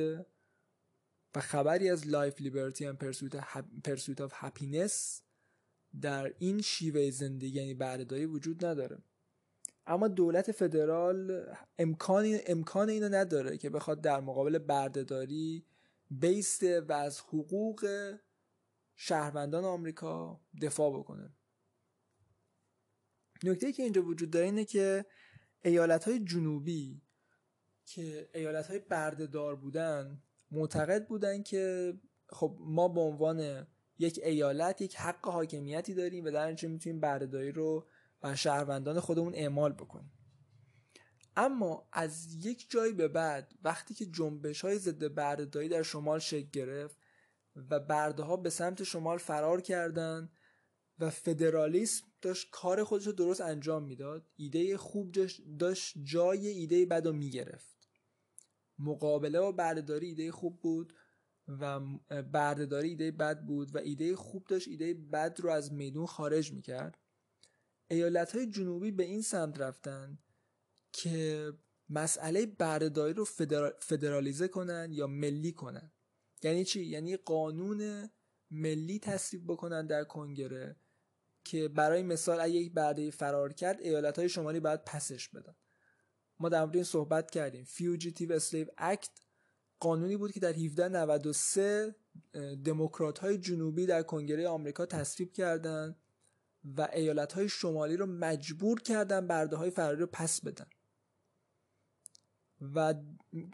و 1.34 1.40
خبری 1.40 1.90
از 1.90 2.06
life, 2.07 2.40
liberty 2.40 2.87
و 2.87 2.92
pursuit 3.85 4.21
of 4.21 4.33
happiness 4.35 5.23
در 6.00 6.34
این 6.38 6.60
شیوه 6.60 7.10
زندگی 7.10 7.48
یعنی 7.48 7.75
بردهداری 7.75 8.26
وجود 8.26 8.64
نداره. 8.64 8.98
اما 9.87 10.08
دولت 10.08 10.52
فدرال 10.52 11.46
امکان 11.78 12.38
امکان 12.46 12.88
اینو 12.88 13.08
نداره 13.08 13.58
که 13.58 13.70
بخواد 13.70 14.00
در 14.00 14.20
مقابل 14.20 14.58
بردهداری 14.58 15.64
بیسته 16.10 16.80
و 16.80 16.92
از 16.92 17.20
حقوق 17.20 18.14
شهروندان 18.96 19.64
آمریکا 19.64 20.40
دفاع 20.62 20.98
بکنه. 20.98 21.30
نکته 23.44 23.72
که 23.72 23.82
اینجا 23.82 24.02
وجود 24.02 24.30
داره 24.30 24.44
اینه 24.44 24.64
که 24.64 25.06
ایالت 25.64 26.04
های 26.04 26.18
جنوبی 26.18 27.02
که 27.88 28.28
ایالت 28.35 28.66
های 28.66 28.78
بردهدار 28.78 29.57
بودن 29.57 30.23
معتقد 30.50 31.07
بودن 31.07 31.42
که 31.42 31.95
خب 32.28 32.57
ما 32.61 32.88
به 32.88 33.00
عنوان 33.00 33.66
یک 33.99 34.21
ایالت 34.23 34.80
یک 34.80 34.97
حق 34.97 35.28
حاکمیتی 35.28 35.95
داریم 35.95 36.25
و 36.25 36.30
در 36.30 36.50
نتیجه 36.50 36.68
می‌تونیم 36.68 37.00
بردهداری 37.00 37.52
رو 37.52 37.87
بر 38.21 38.35
شهروندان 38.35 39.00
خودمون 39.00 39.35
اعمال 39.35 39.73
بکنیم. 39.73 40.12
اما 41.37 41.88
از 41.92 42.45
یک 42.47 42.71
جایی 42.71 42.92
به 42.92 43.09
بعد 43.09 43.54
وقتی 43.62 43.95
که 43.95 44.07
جنبش 44.07 44.61
های 44.61 44.78
ضد 44.78 45.14
بردهداری 45.14 45.68
در 45.68 45.83
شمال 45.83 46.18
شکل 46.18 46.49
گرفت 46.52 46.97
و 47.71 47.80
برده 47.80 48.23
ها 48.23 48.37
به 48.37 48.50
سمت 48.50 48.83
شمال 48.83 49.18
فرار 49.18 49.61
کردند 49.61 50.33
و 50.99 51.11
فدرالیسم 51.11 52.07
داشت 52.21 52.49
کار 52.50 52.85
خودش 52.85 53.07
رو 53.07 53.12
درست 53.12 53.40
انجام 53.40 53.83
می‌داد 53.83 54.26
ایده 54.37 54.76
خوب 54.76 55.16
داشت 55.59 55.92
جای 56.02 56.47
ایده 56.47 56.87
بد 56.87 57.07
رو 57.07 57.12
می‌گرفت. 57.12 57.77
مقابله 58.78 59.40
با 59.40 59.52
بردهداری 59.52 60.06
ایده 60.06 60.32
خوب 60.32 60.61
بود 60.61 60.92
و 61.49 61.80
بردهداری 62.32 62.88
ایده 62.88 63.11
بد 63.11 63.44
بود 63.44 63.75
و 63.75 63.78
ایده 63.78 64.16
خوب 64.16 64.47
داشت 64.49 64.68
ایده 64.68 64.94
بد 64.94 65.40
رو 65.40 65.50
از 65.50 65.73
میدون 65.73 66.06
خارج 66.06 66.52
می‌کرد. 66.52 66.99
ایالت 67.90 68.37
های 68.37 68.47
جنوبی 68.47 68.90
به 68.90 69.04
این 69.04 69.23
سمت 69.23 69.61
رفتن 69.61 70.18
که 70.92 71.52
مسئله 71.90 72.47
بردهداری 72.47 73.14
رو 73.14 73.25
فدرالیزه 73.80 74.49
کنن 74.49 74.88
یا 74.92 75.06
ملی 75.06 75.52
کنن. 75.52 75.92
یعنی 76.42 76.64
چی؟ 76.64 76.85
یعنی 76.85 77.16
قانون 77.16 78.11
ملی 78.50 78.99
تصویب 78.99 79.44
بکنن 79.47 79.87
در 79.87 80.04
کنگره 80.04 80.76
که 81.44 81.68
برای 81.68 82.02
مثال 82.02 82.40
اگه 82.40 82.54
یک 82.54 82.73
برده 82.73 83.11
فرار 83.11 83.52
کرد 83.52 83.80
ایالت 83.80 84.18
های 84.18 84.28
شمالی 84.28 84.61
باید 84.61 84.85
پسش 84.85 85.28
بدن. 85.28 85.54
ما 86.40 86.49
در 86.49 86.61
مورد 86.61 86.75
این 86.75 86.85
صحبت 86.85 87.30
کردیم. 87.30 87.64
Fugitive 87.64 88.33
Slave 88.33 88.66
Act 88.78 89.11
قانونی 89.80 90.16
بود 90.16 90.33
که 90.33 90.40
در 90.40 90.52
1793 90.52 91.95
دموکرات 92.64 93.18
های 93.18 93.38
جنوبی 93.38 93.87
در 93.87 94.02
کنگره 94.02 94.49
آمریکا 94.49 94.87
تصویب 94.87 95.33
کردند 95.33 95.97
و 96.76 96.88
ایالت 96.92 97.33
های 97.33 97.49
شمالی 97.49 97.97
رو 97.97 98.07
مجبور 98.07 98.80
کردن 98.80 99.26
برده 99.26 99.57
های 99.57 99.71
فراری 99.71 100.00
رو 100.00 100.07
پس 100.07 100.40
بدن. 100.40 100.66
و 102.75 102.95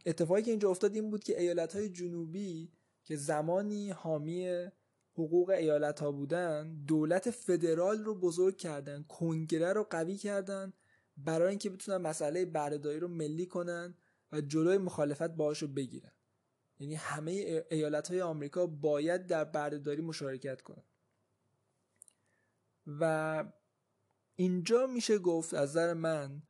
اتفاقی 0.07 0.43
که 0.43 0.51
اینجا 0.51 0.71
افتاد 0.71 0.95
این 0.95 1.11
بود 1.11 1.25
که 1.25 1.41
ایالت 1.41 1.77
های 1.77 1.89
جنوبی 1.89 2.73
که 3.05 3.17
زمانی 3.17 3.91
حامی 3.91 4.69
حقوق 5.13 5.51
ایالت 5.51 6.01
ها 6.01 6.13
بودن 6.13 6.85
دولت 6.87 7.31
فدرال 7.31 8.05
رو 8.05 8.15
بزرگ 8.15 8.57
کردن 8.57 9.05
کنگره 9.09 9.73
رو 9.73 9.87
قوی 9.91 10.17
کردن 10.17 10.73
برای 11.17 11.49
اینکه 11.49 11.71
بتونن 11.71 11.97
مسئله 11.97 12.45
بردهداری 12.45 13.01
رو 13.01 13.09
ملی 13.09 13.47
کنن 13.47 13.95
و 14.33 14.41
جلوی 14.41 14.79
مخالفت 14.79 15.31
باهاش 15.31 15.63
رو 15.63 15.69
بگیرن. 15.69 16.13
یعنی 16.81 16.95
همه 16.95 17.65
ایالت 17.71 18.09
های 18.11 18.21
آمریکا 18.21 18.67
باید 18.67 19.27
در 19.27 19.45
بردهداری 19.45 20.03
مشارکت 20.03 20.63
کنن. 20.63 20.85
و 22.87 23.45
اینجا 24.37 24.87
میشه 24.87 25.19
گفت 25.19 25.55
از 25.55 25.71
نظر 25.71 25.95
من 25.95 26.43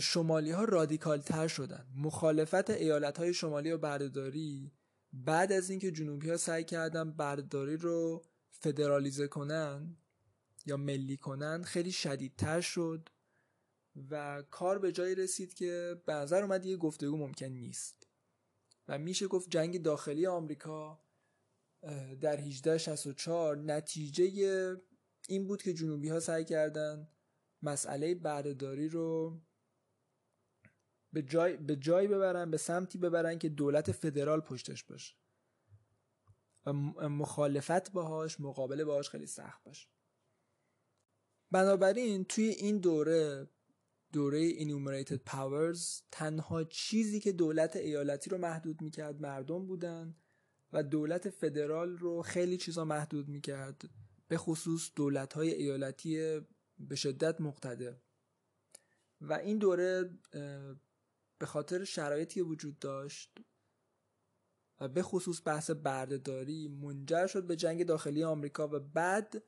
شمالی 0.00 0.50
ها 0.50 0.64
رادیکال 0.64 1.20
تر 1.20 1.48
شدن. 1.48 1.86
مخالفت 1.96 2.70
ایالت 2.70 3.18
های 3.18 3.34
شمالی 3.34 3.70
و 3.70 3.78
بردهداری 3.78 4.72
بعد 5.12 5.52
از 5.52 5.70
اینکه 5.70 5.90
جنوبی 5.90 6.30
ها 6.30 6.36
سعی 6.36 6.64
کردن 6.64 7.12
بردهداری 7.12 7.76
رو 7.76 8.24
فدرالیزه 8.50 9.28
کنن 9.28 9.96
یا 10.66 10.76
ملی 10.76 11.16
کنن 11.16 11.62
خیلی 11.62 11.92
شدیدتر 11.92 12.60
شد. 12.60 13.08
و 14.10 14.42
کار 14.50 14.78
به 14.78 14.92
جایی 14.92 15.14
رسید 15.14 15.54
که 15.54 16.02
به 16.06 16.12
نظر 16.12 16.42
اومد 16.42 16.66
یه 16.66 16.76
گفتگو 16.76 17.16
ممکن 17.16 17.46
نیست. 17.46 18.06
و 18.88 18.98
میشه 18.98 19.26
گفت 19.26 19.50
جنگ 19.50 19.82
داخلی 19.82 20.26
آمریکا 20.26 21.04
در 22.20 22.40
1864 22.40 23.56
نتیجه 23.56 24.76
این 25.28 25.46
بود 25.46 25.62
که 25.62 25.74
جنوبی 25.74 26.08
ها 26.08 26.20
سعی 26.20 26.44
کردن 26.44 27.08
مسئله 27.62 28.14
بردهداری 28.14 28.88
رو 28.88 29.40
به 31.12 31.22
جای 31.22 31.56
به 31.56 31.76
جایی 31.76 32.08
ببرن 32.08 32.50
به 32.50 32.56
سمتی 32.56 32.98
ببرن 32.98 33.38
که 33.38 33.48
دولت 33.48 33.92
فدرال 33.92 34.40
پشتش 34.40 34.84
باشه. 34.84 35.14
و 36.66 36.72
مخالفت 37.08 37.92
باهاش 37.92 38.40
مقابله 38.40 38.84
باهاش 38.84 39.10
خیلی 39.10 39.26
سخت 39.26 39.64
باشه. 39.64 39.88
بنابراین 41.50 42.24
توی 42.24 42.44
این 42.44 42.78
دوره 42.78 43.48
دوره 44.12 44.52
enumerated 44.52 45.18
powers 45.30 46.02
تنها 46.10 46.64
چیزی 46.64 47.20
که 47.20 47.32
دولت 47.32 47.76
ایالتی 47.76 48.30
رو 48.30 48.38
محدود 48.38 48.82
می‌کرد 48.82 49.20
مردم 49.20 49.66
بودن 49.66 50.16
و 50.72 50.82
دولت 50.82 51.30
فدرال 51.30 51.96
رو 51.96 52.22
خیلی 52.22 52.56
چیزا 52.56 52.84
محدود 52.84 53.28
می‌کرد 53.28 53.82
به 54.28 54.36
خصوص 54.38 54.90
دولت 54.96 55.32
های 55.32 55.54
ایالتی 55.54 56.40
به 56.78 56.96
شدت 56.96 57.40
مقتدر. 57.40 57.96
و 59.20 59.32
این 59.32 59.58
دوره 59.58 60.18
به 61.38 61.46
خاطر 61.46 61.84
شرایطی 61.84 62.40
وجود 62.40 62.78
داشت 62.78 63.38
و 64.80 64.88
به 64.88 65.02
خصوص 65.02 65.42
بحث 65.44 65.70
بردهداری 65.70 66.68
منجر 66.68 67.26
شد 67.26 67.46
به 67.46 67.56
جنگ 67.56 67.86
داخلی 67.86 68.24
آمریکا 68.24 68.68
و 68.68 68.78
بعد 68.78 69.42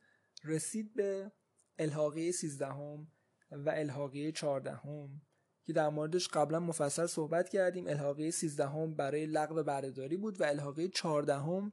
رسید 0.45 0.95
به 0.95 1.33
الحاقیه 1.79 2.33
13 2.33 2.67
هم 2.67 3.07
و 3.55 3.71
الحاقیه 3.71 4.33
14 4.33 4.73
هم 4.73 5.23
که 5.67 5.73
در 5.73 5.89
موردش 5.89 6.29
قبلا 6.29 6.61
مفصل 6.61 7.07
صحبت 7.07 7.49
کردیم. 7.49 7.87
الحاقیه 7.87 8.31
13 8.31 8.67
هم 8.67 8.95
برای 8.95 9.27
لغو 9.27 9.63
بردهداری 9.63 10.17
بود 10.17 10.41
و 10.41 10.45
الحاقیه 10.45 10.89
14 10.89 11.35
هم 11.35 11.73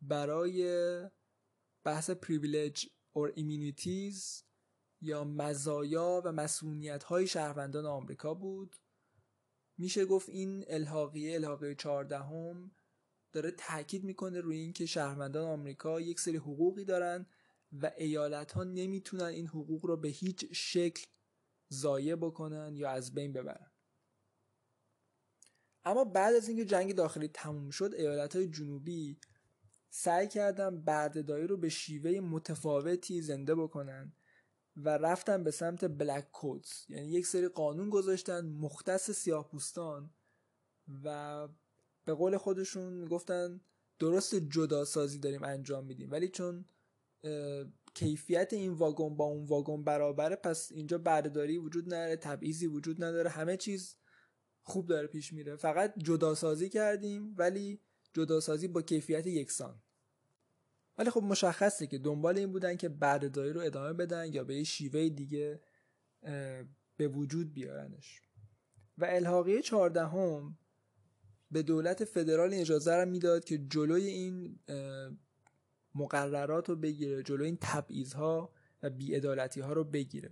برای 0.00 1.10
بحث 1.84 2.10
privileges 2.10 2.86
or 3.12 3.32
immunities 3.34 4.44
یا 5.00 5.24
مزایا 5.24 6.22
و 6.24 6.32
مسئولیت 6.32 7.04
های 7.04 7.26
شهروندان 7.26 7.86
آمریکا 7.86 8.34
بود. 8.34 8.76
میشه 9.78 10.04
گفت 10.04 10.28
این 10.28 10.64
الحاقیه 10.68 11.34
الحاقیه 11.34 11.74
14 11.74 12.18
هم 12.18 12.72
داره 13.32 13.50
تاکید 13.50 14.04
می‌کنه 14.04 14.40
روی 14.40 14.56
اینکه 14.58 14.86
شهروندان 14.86 15.44
آمریکا 15.44 16.00
یک 16.00 16.20
سری 16.20 16.36
حقوقی 16.36 16.84
دارن 16.84 17.26
و 17.72 17.92
ایالت 17.96 18.52
ها 18.52 18.64
نمی‌تونن 18.64 19.24
این 19.24 19.46
حقوق 19.46 19.86
رو 19.86 19.96
به 19.96 20.08
هیچ 20.08 20.44
شکل 20.52 21.06
ضایع 21.72 22.16
بکنن 22.16 22.76
یا 22.76 22.90
از 22.90 23.14
بین 23.14 23.32
ببرن. 23.32 23.70
اما 25.84 26.04
بعد 26.04 26.34
از 26.34 26.48
اینکه 26.48 26.64
جنگ 26.64 26.94
داخلی 26.94 27.28
تموم 27.28 27.70
شد 27.70 27.94
ایالت 27.94 28.36
های 28.36 28.48
جنوبی 28.48 29.20
سعی 29.90 30.28
کردن 30.28 30.80
بردهداری 30.80 31.46
رو 31.46 31.56
به 31.56 31.68
شیوه 31.68 32.20
متفاوتی 32.20 33.22
زنده 33.22 33.54
بکنن 33.54 34.12
و 34.76 34.88
رفتن 34.88 35.44
به 35.44 35.50
سمت 35.50 35.84
بلک 35.84 36.30
کودز 36.32 36.70
یعنی 36.88 37.08
یک 37.08 37.26
سری 37.26 37.48
قانون 37.48 37.90
گذاشتن 37.90 38.46
مختص 38.46 39.10
سیاه 39.10 39.48
پوستان 39.48 40.10
و 41.04 41.48
به 42.04 42.14
قول 42.14 42.36
خودشون 42.36 43.04
گفتن 43.04 43.60
درست 43.98 44.34
جدا 44.34 44.84
سازی 44.84 45.18
داریم 45.18 45.44
انجام 45.44 45.84
میدیم. 45.84 46.10
ولی 46.10 46.28
چون 46.28 46.64
کیفیت 47.94 48.52
این 48.52 48.72
واگن 48.72 49.16
با 49.16 49.24
اون 49.24 49.44
واگن 49.44 49.84
برابره 49.84 50.36
پس 50.36 50.72
اینجا 50.72 50.98
بردهداری 50.98 51.58
وجود 51.58 51.94
نداره 51.94 52.16
تبعیضی 52.16 52.66
وجود 52.66 53.04
نداره 53.04 53.30
همه 53.30 53.56
چیز 53.56 53.96
خوب 54.62 54.86
داره 54.86 55.06
پیش 55.06 55.32
میره. 55.32 55.56
فقط 55.56 55.94
جدا 55.98 56.34
سازی 56.34 56.68
کردیم 56.68 57.34
ولی 57.38 57.80
جدا 58.14 58.40
سازی 58.40 58.68
با 58.68 58.82
کیفیت 58.82 59.26
یکسان. 59.26 59.82
ولی 60.98 61.10
خب 61.10 61.22
مشخصه 61.22 61.86
که 61.86 61.98
دنبال 61.98 62.38
این 62.38 62.52
بودن 62.52 62.76
که 62.76 62.88
بردهداری 62.88 63.52
رو 63.52 63.60
ادامه 63.60 63.92
بدن 63.92 64.32
یا 64.32 64.44
به 64.44 64.56
یه 64.56 64.64
شیوه 64.64 65.08
دیگه 65.08 65.60
به 66.96 67.08
وجود 67.08 67.54
بیارنش. 67.54 68.20
و 68.98 69.04
الحاقیه 69.04 69.62
چهاردهم 69.62 70.58
به 71.50 71.62
دولت 71.62 72.04
فدرال 72.04 72.54
اجازه 72.54 72.96
را 72.96 73.04
می‌داد 73.04 73.44
که 73.44 73.58
جلوی 73.58 74.06
این 74.06 74.58
مقررات 75.94 76.68
رو 76.68 76.76
بگیره 76.76 77.22
جلوی 77.22 77.46
این 77.46 77.58
تبعیض 77.60 78.12
ها 78.12 78.52
و 78.82 78.90
بیعدالتی 78.90 79.60
ها 79.60 79.72
رو 79.72 79.84
بگیره. 79.84 80.30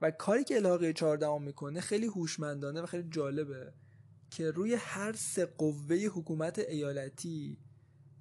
و 0.00 0.10
کاری 0.10 0.44
که 0.44 0.56
الحاقیه 0.56 0.92
چهاردهم 0.92 1.42
می‌کنه 1.42 1.80
خیلی 1.80 2.06
هوشمندانه 2.06 2.82
و 2.82 2.86
خیلی 2.86 3.08
جالبه 3.10 3.72
که 4.30 4.50
روی 4.50 4.74
هر 4.74 5.12
سه 5.12 5.46
قوه 5.46 5.96
حکومت 5.96 6.58
ایالتی 6.58 7.58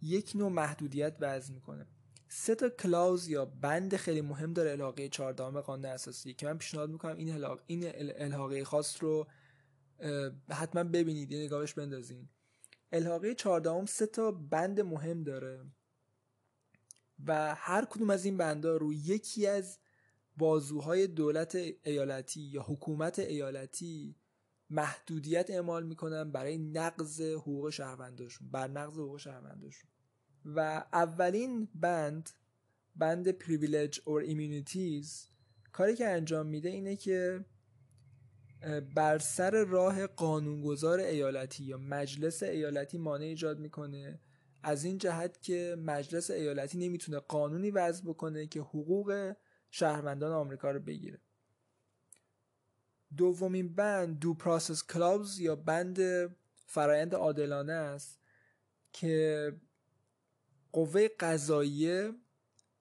یک 0.01 0.31
نوع 0.35 0.51
محدودیت 0.51 1.17
وضع 1.19 1.53
می‌کنه. 1.53 1.87
سه 2.27 2.55
تا 2.55 2.69
کلاوز 2.69 3.27
یا 3.27 3.45
بند 3.45 3.95
خیلی 3.95 4.21
مهم 4.21 4.53
داره 4.53 4.71
الحاقه 4.71 5.09
14 5.09 5.61
قانون 5.61 5.85
اساسی 5.85 6.33
که 6.33 6.45
من 6.45 6.57
پیشنهاد 6.57 6.89
می‌کنم 6.89 7.17
این 7.17 7.31
الحاق 7.31 7.61
این 7.67 7.83
الحاقه 8.15 8.63
خاص 8.63 9.03
رو 9.03 9.27
حتما 10.49 10.83
ببینید 10.83 11.31
یه 11.31 11.39
نگاهش 11.39 11.73
بندازین. 11.73 12.29
الحاقه 12.91 13.33
14 13.35 13.85
سه 13.85 14.05
تا 14.05 14.31
بند 14.31 14.81
مهم 14.81 15.23
داره. 15.23 15.65
و 17.27 17.55
هر 17.55 17.85
کدوم 17.85 18.09
از 18.09 18.25
این 18.25 18.37
بندا 18.37 18.77
رو 18.77 18.93
یکی 18.93 19.47
از 19.47 19.79
بازوهای 20.37 21.07
دولت 21.07 21.57
ایالتی 21.83 22.41
یا 22.41 22.61
حکومت 22.61 23.19
ایالتی 23.19 24.15
محدودیت 24.69 25.49
اعمال 25.49 25.83
می‌کنن 25.83 26.31
برای 26.31 26.57
نقض 26.57 27.21
حقوق 27.21 27.69
شهرونداشون 27.69 28.49
بر 28.51 28.67
نقض 28.67 28.93
حقوق 28.93 29.17
شهرونداشون. 29.17 29.89
و 30.45 30.59
اولین 30.93 31.67
بند 31.75 32.29
بند 32.95 33.39
privilege 33.39 33.95
or 33.95 34.25
immunities 34.25 35.07
کاری 35.71 35.95
که 35.95 36.07
انجام 36.07 36.47
میده 36.47 36.69
اینه 36.69 36.95
که 36.95 37.45
بر 38.95 39.17
سر 39.17 39.63
راه 39.63 40.07
قانونگذار 40.07 40.99
ایالتی 40.99 41.63
یا 41.63 41.77
مجلس 41.77 42.43
ایالتی 42.43 42.97
مانع 42.97 43.25
ایجاد 43.25 43.59
می‌کنه 43.59 44.19
از 44.63 44.83
این 44.83 44.97
جهت 44.97 45.41
که 45.41 45.75
مجلس 45.79 46.31
ایالتی 46.31 46.77
نمی‌تونه 46.77 47.19
قانونی 47.19 47.71
وضع 47.71 48.03
بکنه 48.05 48.47
که 48.47 48.59
حقوق 48.59 49.35
شهروندان 49.71 50.31
آمریکا 50.31 50.71
رو 50.71 50.79
بگیره. 50.79 51.21
دومین 53.17 53.75
بند 53.75 54.19
due 54.19 54.33
process 54.33 54.87
clause 54.87 55.39
یا 55.39 55.55
بند 55.55 55.99
فرایند 56.65 57.15
عادلانه 57.15 57.73
است 57.73 58.19
که 58.93 59.53
قوه 60.71 61.07
قضاییه 61.19 62.11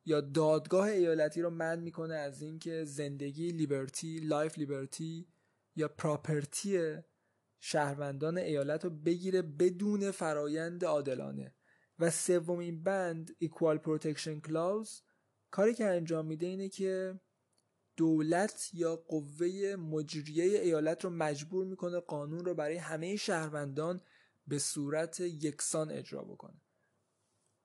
یا 0.04 0.20
دادگاه 0.20 0.86
ایالتی 0.86 1.42
رو 1.42 1.50
منع 1.50 1.80
می‌کنه 1.80 2.14
از 2.14 2.42
اینکه 2.42 2.84
زندگی 2.84 3.52
liberty 3.52 4.20
life, 4.20 4.58
liberty 4.58 5.28
یا 5.76 5.88
property 5.88 6.96
شهروندان 7.60 8.38
ایالت 8.38 8.84
رو 8.84 8.90
بگیره 8.90 9.42
بدون 9.42 10.10
فرایند 10.10 10.84
عادلانه. 10.84 11.54
و 12.00 12.10
سومین 12.10 12.82
بند 12.82 13.36
Equal 13.44 13.78
Protection 13.78 14.48
Clause 14.48 14.90
کاری 15.50 15.74
که 15.74 15.84
انجام 15.84 16.26
میده 16.26 16.46
اینه 16.46 16.68
که 16.68 17.20
دولت 17.96 18.70
یا 18.72 18.96
قوه 18.96 19.76
مجریه 19.76 20.44
ایالت 20.44 21.04
رو 21.04 21.10
مجبور 21.10 21.66
می‌کنه 21.66 22.00
قانون 22.00 22.44
رو 22.44 22.54
برای 22.54 22.76
همه 22.76 23.16
شهروندان 23.16 24.00
به 24.46 24.58
صورت 24.58 25.20
یکسان 25.20 25.90
اجرا 25.90 26.22
بکنه. 26.22 26.60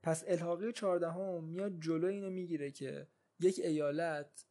پس 0.04 0.24
الحاقی 0.28 0.74
چهاردهم 0.74 1.44
میاد 1.44 1.80
جلو 1.80 2.08
اینو 2.08 2.30
می‌گیره 2.30 2.72
که 2.72 3.08
یک 3.40 3.60
ایالت 3.64 4.46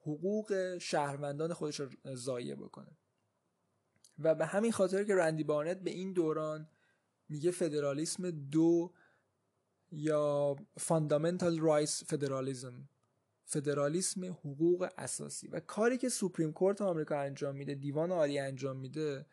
حقوق 0.00 0.78
شهروندان 0.78 1.52
خودش 1.52 1.80
رو 1.80 1.88
ضایع 2.14 2.54
بکنه. 2.54 2.98
و 4.18 4.34
به 4.34 4.46
همین 4.46 4.72
خاطر 4.72 5.04
که 5.04 5.14
رندی 5.14 5.44
بارنت 5.44 5.80
به 5.80 5.90
این 5.90 6.12
دوران 6.12 6.68
میگه 7.28 7.50
فدرالیسم 7.50 8.30
دو 8.30 8.92
یا 9.92 10.56
fundamental 10.78 11.58
rights 11.58 12.04
federalism 12.04 12.88
فدرالیسم 13.44 14.24
حقوق 14.24 14.88
اساسی. 14.98 15.48
و 15.48 15.60
کاری 15.60 15.98
که 15.98 16.08
Supreme 16.08 16.52
Court 16.52 16.82
آمریکا 16.82 17.20
انجام 17.20 17.56
میده 17.56 17.74
دیوان 17.74 18.12
عالی 18.12 18.38
انجام 18.38 18.76
میده 18.76 19.26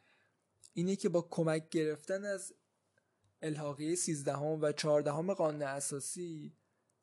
اینه 0.73 0.95
که 0.95 1.09
با 1.09 1.21
کمک 1.21 1.69
گرفتن 1.69 2.25
از 2.25 2.53
الحاقیه 3.41 3.95
13 3.95 4.35
و 4.37 4.71
14 4.71 5.11
قانون 5.11 5.61
اساسی 5.61 6.53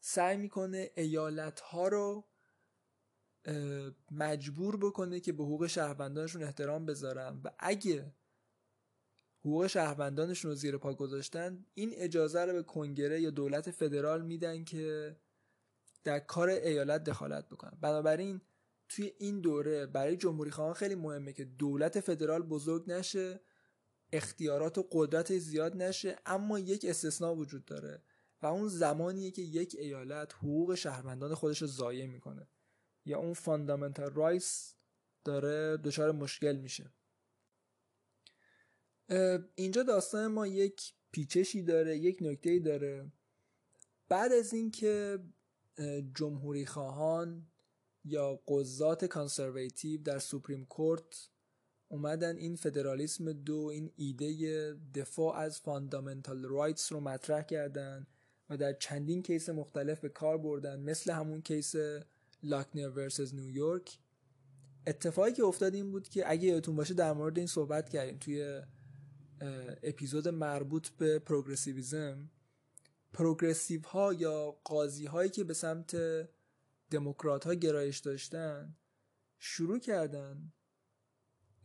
سعی 0.00 0.37
می‌کنه 0.37 0.90
ایالت 0.96 1.61
ها 1.61 1.88
رو 1.88 2.25
مجبور 4.11 4.76
بکنه 4.76 5.20
که 5.20 5.32
به 5.32 5.44
حقوق 5.44 5.66
شهروندانشون 5.66 6.42
احترام 6.42 6.87
بذارن. 6.87 7.40
و 7.44 7.50
اگه 7.58 8.12
حقوق 9.44 9.66
شهروندانشون 9.66 10.50
رو 10.50 10.54
زیر 10.54 10.76
پا 10.76 10.94
گذاشتن 10.94 11.66
این 11.74 11.90
اجازه 11.94 12.44
رو 12.44 12.52
به 12.52 12.62
کنگره 12.62 13.20
یا 13.20 13.30
دولت 13.30 13.70
فدرال 13.70 14.22
میدن 14.22 14.64
که 14.64 15.16
در 16.04 16.18
کار 16.18 16.48
ایالت 16.48 17.04
دخالت 17.04 17.48
بکنن. 17.48 17.78
بنابراین 17.80 18.40
توی 18.88 19.12
این 19.18 19.40
دوره 19.40 19.86
برای 19.86 20.16
جمهوری 20.16 20.50
خواهان 20.50 20.74
خیلی 20.74 20.94
مهمه 20.94 21.32
که 21.32 21.44
دولت 21.44 22.00
فدرال 22.00 22.42
بزرگ 22.42 22.90
نشه 22.90 23.40
اختیارات 24.12 24.78
و 24.78 24.88
قدرت 24.92 25.38
زیاد 25.38 25.76
نشه 25.76 26.16
اما 26.26 26.59
یک 26.59 26.85
استثناء 26.88 27.35
وجود 27.35 27.64
داره 27.64 28.02
و 28.42 28.46
اون 28.46 28.68
زمانیه 28.68 29.30
که 29.30 29.42
یک 29.42 29.76
ایالت 29.78 30.35
حقوق 30.35 30.74
شهروندان 30.74 31.35
خودش 31.35 31.62
رو 31.62 31.68
ضایع 31.68 32.07
می‌کنه. 32.07 32.48
یا 33.04 33.18
اون 33.18 33.33
fundamental 33.33 34.11
rights 34.11 34.74
داره 35.24 35.76
دچار 35.76 36.12
مشکل 36.12 36.57
میشه. 36.57 36.92
اینجا 39.54 39.82
داستان 39.82 40.26
ما 40.26 40.46
یک 40.46 40.92
پیچشی 41.12 41.62
داره 41.62 41.98
یک 41.98 42.18
نکته 42.20 42.58
داره. 42.58 43.12
بعد 44.08 44.32
از 44.32 44.52
اینکه 44.54 45.18
جمهوری 46.14 46.66
خواهان 46.66 47.46
یا 48.04 48.40
قضات 48.48 49.04
conservative 49.04 50.02
در 50.02 50.18
Supreme 50.18 50.64
Court 50.64 51.28
اومدن 51.88 52.36
این 52.36 52.56
فدرالیسم 52.56 53.32
دو 53.32 53.58
این 53.58 53.92
ایده 53.96 54.74
دفاع 54.94 55.36
از 55.36 55.60
fundamental 55.61 56.44
rights 56.44 56.92
رو 56.92 57.00
مطرح 57.00 57.42
کردن 57.42 58.06
و 58.50 58.56
در 58.56 58.72
چندین 58.72 59.22
case 59.22 59.48
مختلف 59.48 60.00
به 60.00 60.08
کار 60.08 60.38
بردن 60.38 60.80
مثل 60.80 61.12
همون 61.12 61.42
case 61.42 61.74
لاکنر 62.42 62.88
versus 62.88 63.35
نیویورک 63.34 63.98
اتفاقی 64.86 65.32
که 65.32 65.44
افتاد 65.44 65.74
این 65.74 65.90
بود 65.90 66.08
که 66.08 66.30
اگه 66.30 66.48
یادتون 66.48 66.76
باشه 66.76 66.94
در 66.94 67.12
مورد 67.12 67.38
این 67.38 67.46
صحبت 67.46 67.88
کردیم 67.88 68.18
توی 68.18 68.62
اپیزود 69.83 70.29
مربوط 70.29 70.88
به 70.88 71.18
progressivism 71.18 72.30
progressive 73.12 73.80
ها 73.87 74.12
یا 74.12 74.51
قاضی 74.64 75.07
هایی 75.07 75.31
که 75.31 75.44
به 75.44 75.55
سمت 75.55 75.97
دموکرات 76.90 77.47
ها 77.47 77.55
گرایش 77.55 77.99
داشتن 77.99 78.77
شروع 79.38 79.79
کردن 79.79 80.53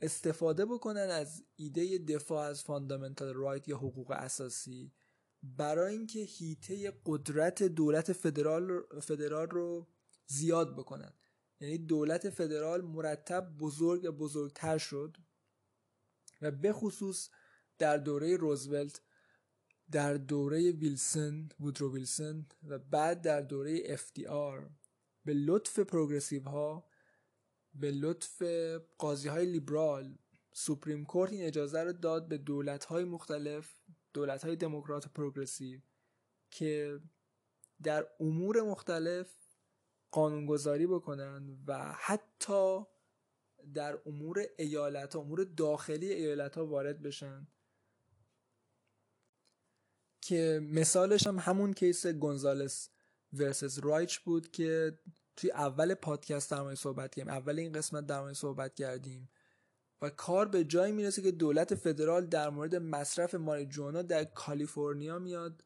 استفاده 0.02 0.66
بکنن 0.66 1.10
از 1.10 1.44
ایده 1.56 1.98
دفاع 1.98 2.48
از 2.48 2.64
fundamental 2.64 3.34
right 3.34 3.68
یا 3.68 3.78
حقوق 3.78 4.12
اساسی 4.12 4.92
برای 5.44 5.94
اینکه 5.94 6.20
هیته 6.20 6.94
قدرت 7.06 7.64
دولت 7.64 8.14
فدرال 8.14 8.82
فدرال 9.02 9.50
رو 9.50 9.88
زیاد 10.28 10.76
بکنن. 10.76 11.14
یعنی 11.60 11.78
دولت 11.78 12.30
فدرال 12.30 12.82
مرتب 12.82 13.58
بزرگ 13.58 14.08
بزرگتر 14.08 14.78
شد 14.78 15.18
و 16.42 16.52
به 16.52 16.74
خصوص 16.74 17.30
در 17.80 17.98
دوره 17.98 18.38
روزولت 18.38 19.02
در 19.92 20.14
دوره 20.14 20.72
ویلسون 20.72 21.50
وودرو 21.60 21.94
ویلسون 21.94 22.46
و 22.68 22.80
بعد 22.80 23.22
در 23.22 23.42
دوره 23.42 23.98
FDR 23.98 24.70
به 25.26 25.34
لطف 25.34 25.80
پروگرسیو 25.80 26.44
ها 26.44 26.90
به 27.74 27.92
لطف 27.92 28.42
قاضی 28.98 29.30
های 29.30 29.46
لیبرال 29.46 30.18
Supreme 30.54 31.06
Court 31.06 31.32
این 31.32 31.44
اجازه 31.44 31.84
رو 31.84 31.94
داد 31.94 32.28
به 32.28 32.38
دولت 32.38 32.86
های 32.86 33.04
مختلف 33.04 33.76
دولت 34.14 34.46
های 34.46 34.56
دموکرات 34.56 35.08
progressive 35.08 35.80
که 36.52 37.00
در 37.84 38.08
امور 38.20 38.62
مختلف 38.62 39.34
قانونگذاری 40.12 40.88
بکنن 40.88 41.58
و 41.68 41.94
حتی 41.98 42.86
در 43.74 44.00
امور 44.06 44.46
ایالت 44.58 45.16
ها 45.16 45.22
امور 45.22 45.44
داخلی 45.44 46.14
ایالت 46.14 46.58
ها 46.58 46.66
وارد 46.66 47.02
بشن. 47.02 47.48
که 50.30 50.60
مثالش 50.64 51.28
هم 51.28 51.40
همون 51.40 51.74
case 51.74 52.08
گونزالس 52.08 52.90
versus 53.34 53.84
رایچ 53.84 54.20
بود 54.20 54.52
که 54.52 55.00
توی 55.36 55.52
اول 55.52 55.94
پادکست 55.94 56.52
در 56.52 56.76
صحبت 56.76 57.16
کردیم. 57.16 57.34
اول 57.34 57.60
این 57.60 57.72
قسمت 57.72 58.06
در 58.06 58.34
صحبت 58.34 58.76
کردیم. 58.76 59.30
و 60.02 60.10
کار 60.10 60.48
به 60.48 60.64
جایی 60.64 60.94
می‌رسه 60.94 61.22
که 61.22 61.32
دولت 61.32 61.76
فدرال 61.76 62.26
در 62.26 62.50
مورد 62.50 62.76
مصرف 62.76 63.36
ماریجوانا 63.36 64.02
در 64.02 64.24
کالیفرنیا 64.24 65.20
میاد 65.20 65.64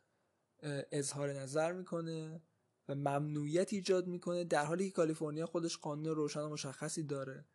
اظهار 0.91 1.33
نظر 1.33 1.71
می‌کنه 1.71 2.41
و 2.89 2.95
ممنوعیت 2.95 3.73
ایجاد 3.73 4.07
می‌کنه 4.07 4.43
در 4.43 4.65
حالی 4.65 4.85
که 4.85 4.91
کالیفرنیا 4.91 5.45
خودش 5.45 5.77
قانون 5.77 6.15
روشن 6.15 6.41
و 6.41 6.49
مشخصی 6.49 7.03
داره. 7.03 7.45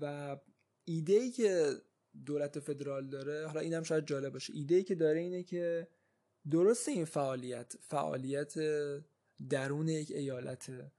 و 0.00 0.36
ایده 0.84 1.12
ای 1.12 1.30
که 1.30 1.72
دولت 2.26 2.58
فدرال 2.58 3.08
داره 3.08 3.46
حالا 3.46 3.60
اینم 3.60 3.82
شاید 3.82 4.06
جالب 4.06 4.32
باشه. 4.32 4.52
ایده 4.56 4.74
ای 4.74 4.82
که 4.84 4.94
داره 4.94 5.20
اینه 5.20 5.42
که 5.42 5.88
درست 6.50 6.88
این 6.88 7.04
فعالیت 7.04 7.72
فعالیت 7.80 8.54
درون 9.50 9.88
یک 9.88 10.10
ایالته 10.10 10.92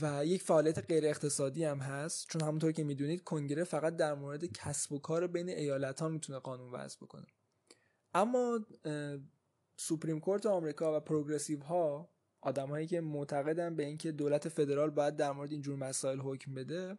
و 0.00 0.26
یک 0.26 0.42
فعالیت 0.42 0.78
غیر 0.78 1.06
اقتصادی 1.06 1.64
هم 1.64 1.78
هست 1.78 2.26
چون 2.28 2.42
همونطور 2.42 2.72
که 2.72 2.84
می‌دونید 2.84 3.24
کنگره 3.24 3.64
فقط 3.64 3.96
در 3.96 4.14
مورد 4.14 4.44
کسب 4.44 4.92
و 4.92 4.98
کار 4.98 5.26
بین 5.26 5.48
ایالت 5.48 6.00
ها 6.00 6.08
می‌تونه 6.08 6.38
قانون 6.38 6.70
وضع 6.70 6.96
بکنه. 6.96 7.26
اما 8.14 8.66
سوپریم 9.76 10.20
کورت 10.20 10.46
آمریکا 10.46 10.96
و 10.96 11.00
پروگرسیو 11.00 11.62
ها 11.62 12.10
آدمهایی 12.40 12.86
که 12.86 13.00
معتقدن 13.00 13.76
به 13.76 13.84
اینکه 13.84 14.12
دولت 14.12 14.48
فدرال 14.48 14.90
باید 14.90 15.16
در 15.16 15.32
مورد 15.32 15.52
اینجور 15.52 15.76
مسائل 15.76 16.18
حکم 16.18 16.54
بده 16.54 16.98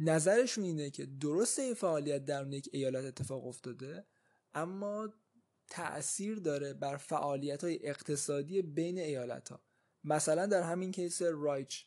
نظرشون 0.00 0.64
اینه 0.64 0.90
که 0.90 1.06
درست 1.06 1.58
این 1.58 1.74
فعالیت 1.74 2.24
در 2.24 2.52
یک 2.52 2.68
ایالت 2.72 3.04
اتفاق 3.04 3.46
افتاده 3.46 4.06
اما 4.54 5.08
تأثیر 5.70 6.38
داره 6.38 6.74
بر 6.74 6.96
فعالیت 6.96 7.64
های 7.64 7.86
اقتصادی 7.86 8.62
بین 8.62 8.98
ایالت 8.98 9.48
ها 9.48 9.62
مثلا 10.04 10.46
در 10.46 10.62
همین 10.62 10.92
case 10.92 11.22
رایچ 11.22 11.86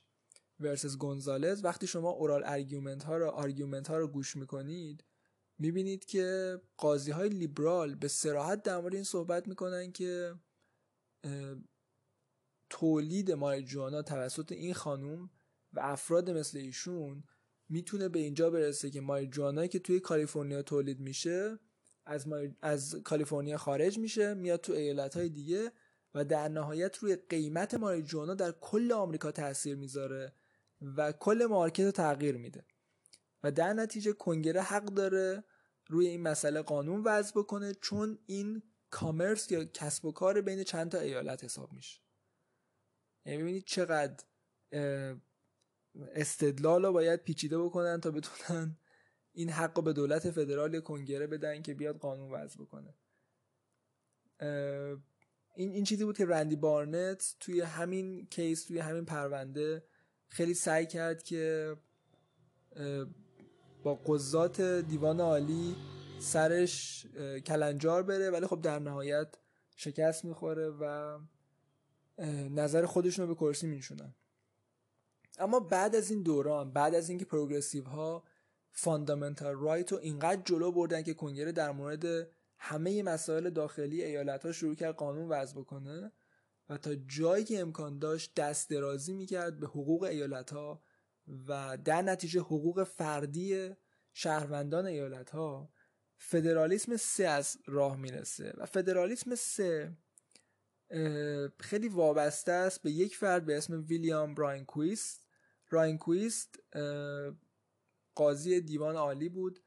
versus 0.60 0.98
گونزالز 0.98 1.64
وقتی 1.64 1.88
شما 1.88 2.10
oral 2.10 2.44
argument 2.46 3.04
ها 3.04 3.18
رو 3.18 3.30
argument 3.30 3.88
ها 3.88 3.98
رو 3.98 4.08
گوش 4.08 4.36
می‌کنید 4.36 5.04
می‌بینید 5.60 6.06
که 6.06 6.58
قاضی 6.78 7.12
های 7.12 7.30
لیبرال 7.30 7.96
به 7.96 8.08
صراحت 8.08 8.64
در 8.64 8.78
مورد 8.78 8.94
این 8.94 9.04
صحبت 9.04 9.48
می‌کنن 9.48 9.92
که 9.92 10.36
تولید 12.70 13.32
ماریجوانا 13.32 14.02
توسط 14.02 14.52
این 14.52 14.74
خانوم 14.74 15.30
و 15.74 15.80
افراد 15.80 16.30
مثل 16.30 16.58
ایشون 16.58 17.24
می‌تونه 17.74 18.10
به 18.10 18.20
اینجا 18.20 18.50
برسه 18.50 18.90
که 18.90 19.02
ماریجوانایی 19.02 19.70
که 19.70 19.80
توی 19.80 20.00
کالیفرنیا 20.00 20.62
تولید 20.62 21.00
میشه 21.00 21.60
از, 22.06 22.28
از 22.62 22.96
کالیفرنیا 22.96 23.58
خارج 23.58 23.98
میشه 23.98 24.34
میاد 24.34 24.62
تو 24.62 24.74
ایالت 24.74 25.18
های 25.18 25.30
دیگه 25.30 25.72
و 26.14 26.26
در 26.26 26.48
نهایت 26.48 26.98
روی 26.98 27.16
قیمت 27.16 27.74
ماریجوانا 27.74 28.34
در 28.36 28.52
کل 28.52 28.92
آمریکا 28.92 29.32
تاثیر 29.32 29.76
می‌ذاره 29.76 30.34
و 30.82 31.12
کل 31.12 31.46
مارکت 31.50 31.84
رو 31.84 31.92
تغییر 31.92 32.38
میده. 32.38 32.66
و 33.44 33.52
در 33.52 33.74
نتیجه 33.74 34.14
کنگره 34.14 34.62
حق 34.62 34.86
داره 34.86 35.44
روی 35.88 36.08
این 36.08 36.22
مسئله 36.22 36.62
قانون 36.62 37.04
وضع 37.04 37.32
بکنه 37.36 37.74
چون 37.74 38.20
این 38.26 38.64
کامرس 38.90 39.52
یا 39.52 39.66
کسب 39.66 40.06
و 40.06 40.12
کار 40.12 40.42
بین 40.42 40.64
چند 40.64 40.92
تا 40.92 41.00
ایالت 41.00 41.44
حساب 41.44 41.74
میشه. 41.74 42.02
یعنی 43.26 43.42
ببینید 43.42 43.64
چقدر 43.66 44.24
استدلال 45.96 46.86
رو 46.86 46.94
باید 46.94 47.24
پیچیده 47.24 47.58
بکنن 47.58 48.02
تا 48.02 48.12
بتونن 48.12 48.78
این 49.34 49.50
حق 49.50 49.78
رو 49.78 49.82
به 49.82 49.94
دولت 49.94 50.32
فدرال 50.32 50.80
کنگره 50.80 51.28
بدن 51.28 51.62
که 51.62 51.74
بیاد 51.74 51.98
قانون 51.98 52.32
وضع 52.32 52.62
بکنه. 52.62 52.94
این 55.56 55.72
این 55.72 55.84
چیزی 55.84 56.06
بود 56.06 56.18
که 56.18 56.26
رندی 56.26 56.56
بارنت 56.56 57.36
توی 57.40 57.62
همین 57.62 58.28
case 58.28 58.66
توی 58.66 58.80
همین 58.80 59.06
پرونده 59.06 59.84
خیلی 60.28 60.54
سعی 60.54 60.86
کرد 60.86 61.24
که 61.24 61.76
با 63.84 63.96
قضات 63.96 64.62
دیوان 64.62 65.20
عالی 65.20 65.76
سرش 66.20 67.06
کلنجار 67.46 68.04
بره 68.04 68.30
ولی 68.30 68.48
خب 68.48 68.62
در 68.62 68.80
نهایت 68.80 69.38
شکست 69.76 70.26
می‌خوره 70.26 70.70
و 70.70 71.20
نظر 72.50 72.86
خودشون 72.86 73.28
رو 73.28 73.36
به 73.36 73.40
کرسی 73.40 73.68
میشونن 73.68 74.16
اما 75.38 75.60
بعد 75.60 75.96
از 75.96 76.12
این 76.12 76.24
دوران 76.24 76.72
بعد 76.72 76.96
از 76.96 77.10
اینکه 77.10 77.26
progressive 77.26 77.84
ها 77.84 78.24
fundamental 78.72 79.56
right 79.56 79.92
رو 79.92 79.98
اینقدر 79.98 80.42
جلو 80.46 80.72
بردن 80.72 81.02
که 81.02 81.14
کنگره 81.14 81.52
در 81.52 81.72
مورد 81.72 82.28
همه 82.58 83.04
مسائل 83.04 83.50
داخلی 83.50 84.04
ایالت 84.04 84.46
ها 84.46 84.52
شروع 84.52 84.76
کرد 84.76 84.96
قانون 84.96 85.30
وضع 85.30 85.60
بکنه 85.60 86.12
و 86.70 86.78
تا 86.78 86.96
جایی 86.96 87.44
که 87.44 87.60
امکان 87.60 88.00
داشت 88.00 88.36
دست 88.36 88.70
درازی 88.70 89.14
می‌کرد 89.14 89.60
به 89.60 89.68
حقوق 89.68 90.04
ایالت 90.04 90.54
ها 90.54 90.84
و 91.48 91.78
در 91.86 92.02
نتیجه 92.02 92.40
حقوق 92.42 92.84
فردی 92.84 93.70
شهروندان 94.14 94.86
ایالت 94.86 95.30
ها 95.30 95.70
فدرالیسم 96.18 96.98
سه 96.98 97.28
از 97.28 97.58
راه 97.66 97.98
می‌رسه 97.98 98.54
و 98.58 98.66
فدرالیسم 98.66 99.36
سه 99.36 99.98
خیلی 101.60 101.88
وابسته 101.88 102.52
است 102.52 102.82
به 102.82 102.92
یک 102.92 103.16
فرد 103.16 103.46
به 103.46 103.58
اسم 103.58 103.86
ویلیام 103.88 104.36
براین 104.36 104.66
کویست 104.66 105.23
براین 105.74 105.98
کویست 105.98 106.60
قاضی 108.16 108.62
دیوان 108.62 108.96
عالی 108.96 109.30
بود. 109.30 109.60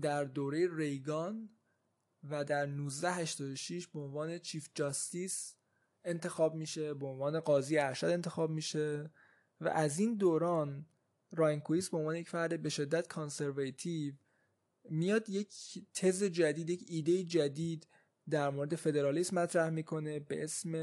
در 0.00 0.24
دوره 0.24 0.76
ریگان 0.76 1.50
و 2.30 2.44
در 2.44 2.66
1986 2.66 3.86
به 3.86 4.00
عنوان 4.00 4.38
chief 4.38 4.68
justice 4.74 5.54
انتخاب 6.04 6.54
میشه 6.54 6.94
به 6.94 7.06
عنوان 7.06 7.40
قاضی 7.40 7.78
ارشد 7.78 8.06
انتخاب 8.06 8.50
میشه 8.50 9.10
و 9.60 9.68
از 9.68 9.98
این 9.98 10.14
دوران 10.14 10.86
راینکویست 11.32 11.90
به 11.90 11.96
عنوان 11.96 12.16
یک 12.16 12.28
فرد 12.28 12.62
به 12.62 12.68
شدت 12.68 13.08
conservative 13.08 14.14
میاد 14.84 15.28
یک 15.28 15.54
تز 15.94 16.24
جدید 16.24 16.70
یک 16.70 16.84
ایده 16.88 17.24
جدید 17.24 17.86
در 18.30 18.50
مورد 18.50 18.76
فدرالیسم 18.76 19.38
مطرح 19.38 19.70
می‌کنه 19.70 20.20
به 20.20 20.44
اسم 20.44 20.74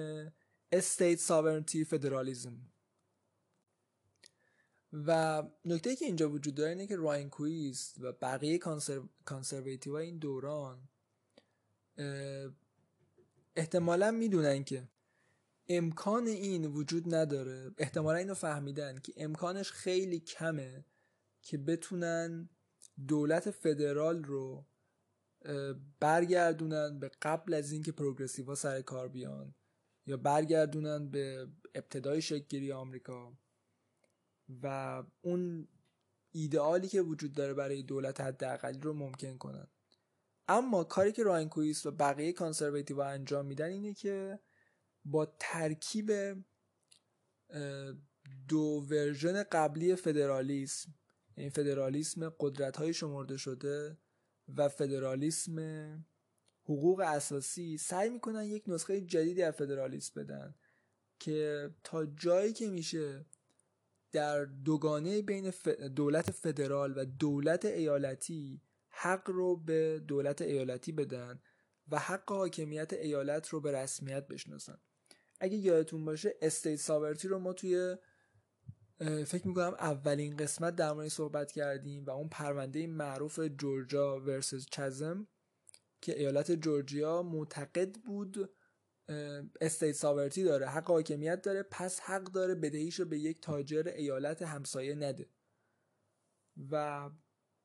state 0.72 1.20
sovereignty 1.20 1.84
federalism 1.84 2.75
و 5.08 5.44
نکته 5.66 5.96
که 5.96 6.06
اینجا 6.06 6.30
وجود 6.30 6.56
داره 6.56 6.70
اینه 6.70 6.88
که 6.88 6.96
راین 6.96 7.30
کویست 7.30 7.96
و 8.02 8.12
بقیه 8.12 8.60
کانسرواتیو 9.26 9.94
این 9.94 10.18
دوران 10.18 10.90
احتمالا 13.56 14.12
می‌دونن 14.12 14.64
که 14.64 14.90
امکان 15.68 16.28
این 16.28 16.66
وجود 16.66 17.16
نداره. 17.16 17.72
احتمالا 17.78 18.18
اینو 18.18 18.34
فهمیدن 18.34 18.98
که 18.98 19.14
امکانش 19.18 19.72
خیلی 19.72 20.20
کمه 20.20 20.86
که 21.42 21.58
بتونن 21.58 22.50
دولت 23.08 23.52
فدرال 23.52 24.24
رو 24.24 24.66
برگردونن 26.00 27.00
به 27.00 27.12
قبل 27.22 27.54
از 27.54 27.72
اینکه 27.72 27.92
پروگرسیوا 27.92 28.56
سر 28.56 28.82
کار 28.82 29.08
بیان 29.08 29.56
یا 30.06 30.18
برگردونن 30.18 31.10
به 31.10 31.48
ابتدای 31.76 32.22
شکلگیری 32.22 32.72
آمریکا. 32.72 33.38
و 34.64 35.04
اون 35.22 35.68
ایدئالی 36.32 36.88
که 36.88 37.02
وجود 37.02 37.34
داره 37.34 37.54
برای 37.54 37.84
دولت 37.84 38.22
حداقلی 38.22 38.80
رو 38.80 38.94
ممکن 38.94 39.38
کنن. 39.38 39.68
اما 40.48 40.84
کاری 40.84 41.12
که 41.12 41.24
راینکویست 41.24 41.86
و 41.86 41.92
بقیه 41.92 42.34
conservative 42.34 43.00
انجام 43.00 43.46
میدن 43.46 43.70
اینه 43.70 43.94
که 43.94 44.40
با 45.06 45.36
ترکیب 45.40 46.12
دو 48.48 48.86
version 48.90 49.44
قبلی 49.44 49.96
فدرالیسم 49.96 50.94
این 51.38 51.50
فدرالیسم 51.50 52.30
قدرت 52.40 52.78
های 52.78 52.94
شمرده 52.94 53.38
شده 53.38 53.98
و 54.56 54.70
فدرالیسم 54.70 55.60
حقوق 56.64 57.00
اساسی 57.00 57.78
سعی 57.78 58.10
می‌کنن 58.10 58.44
یک 58.44 58.64
نسخه 58.68 59.02
جدیدی 59.02 59.44
از 59.44 59.54
فدرالیسم 59.54 60.22
بدن 60.22 60.56
که 61.20 61.70
تا 61.84 62.06
جایی 62.06 62.54
که 62.54 62.70
میشه 62.70 63.26
در 64.16 64.46
دوگانه 64.46 65.22
بین 65.22 65.54
دولت 65.96 66.32
فدرال 66.32 66.94
و 66.98 67.06
دولت 67.06 67.66
ایالتی 67.66 68.62
حق 68.90 69.30
رو 69.30 69.58
به 69.58 70.00
دولت 70.08 70.42
ایالتی 70.42 70.92
بدن 70.92 71.42
و 71.92 72.00
حق 72.00 72.32
حاکمیت 72.32 72.94
ایالت 72.94 73.48
رو 73.48 73.62
به 73.62 73.72
رسمیت 73.72 74.28
بشناسن. 74.28 74.78
اگه 75.40 75.58
یادتون 75.58 76.06
باشه 76.06 76.36
state 76.42 76.76
sovereignty 76.76 77.28
رو 77.28 77.40
ما 77.40 77.54
توی 77.54 77.98
فکر 79.26 79.48
می‌کنم 79.48 79.74
اولین 79.80 80.38
قسمت 80.38 80.76
در 80.76 80.94
مورد 80.94 81.08
صحبت 81.08 81.52
کردیم 81.52 82.06
و 82.06 82.10
اون 82.10 82.30
پرونده 82.30 82.88
معروف 82.88 83.40
جورجیا 83.40 84.22
versus 84.26 84.66
چیزم 84.72 85.28
که 86.02 86.20
ایالت 86.20 86.52
جورجیا 86.52 87.24
معتقد 87.24 87.96
بود 87.96 88.50
state 89.62 89.92
sovereignty 89.92 90.44
داره 90.44 90.68
حق 90.68 90.88
حاکمیت 90.88 91.42
داره 91.42 91.64
پس 91.64 92.00
حق 92.00 92.24
داره 92.24 92.56
بدهیش 92.56 93.00
رو 93.00 93.06
به 93.06 93.20
یک 93.20 93.42
تاجر 93.42 93.88
ایالت 93.88 94.42
همسایه 94.42 94.96
نده. 94.96 95.30
و 96.72 97.10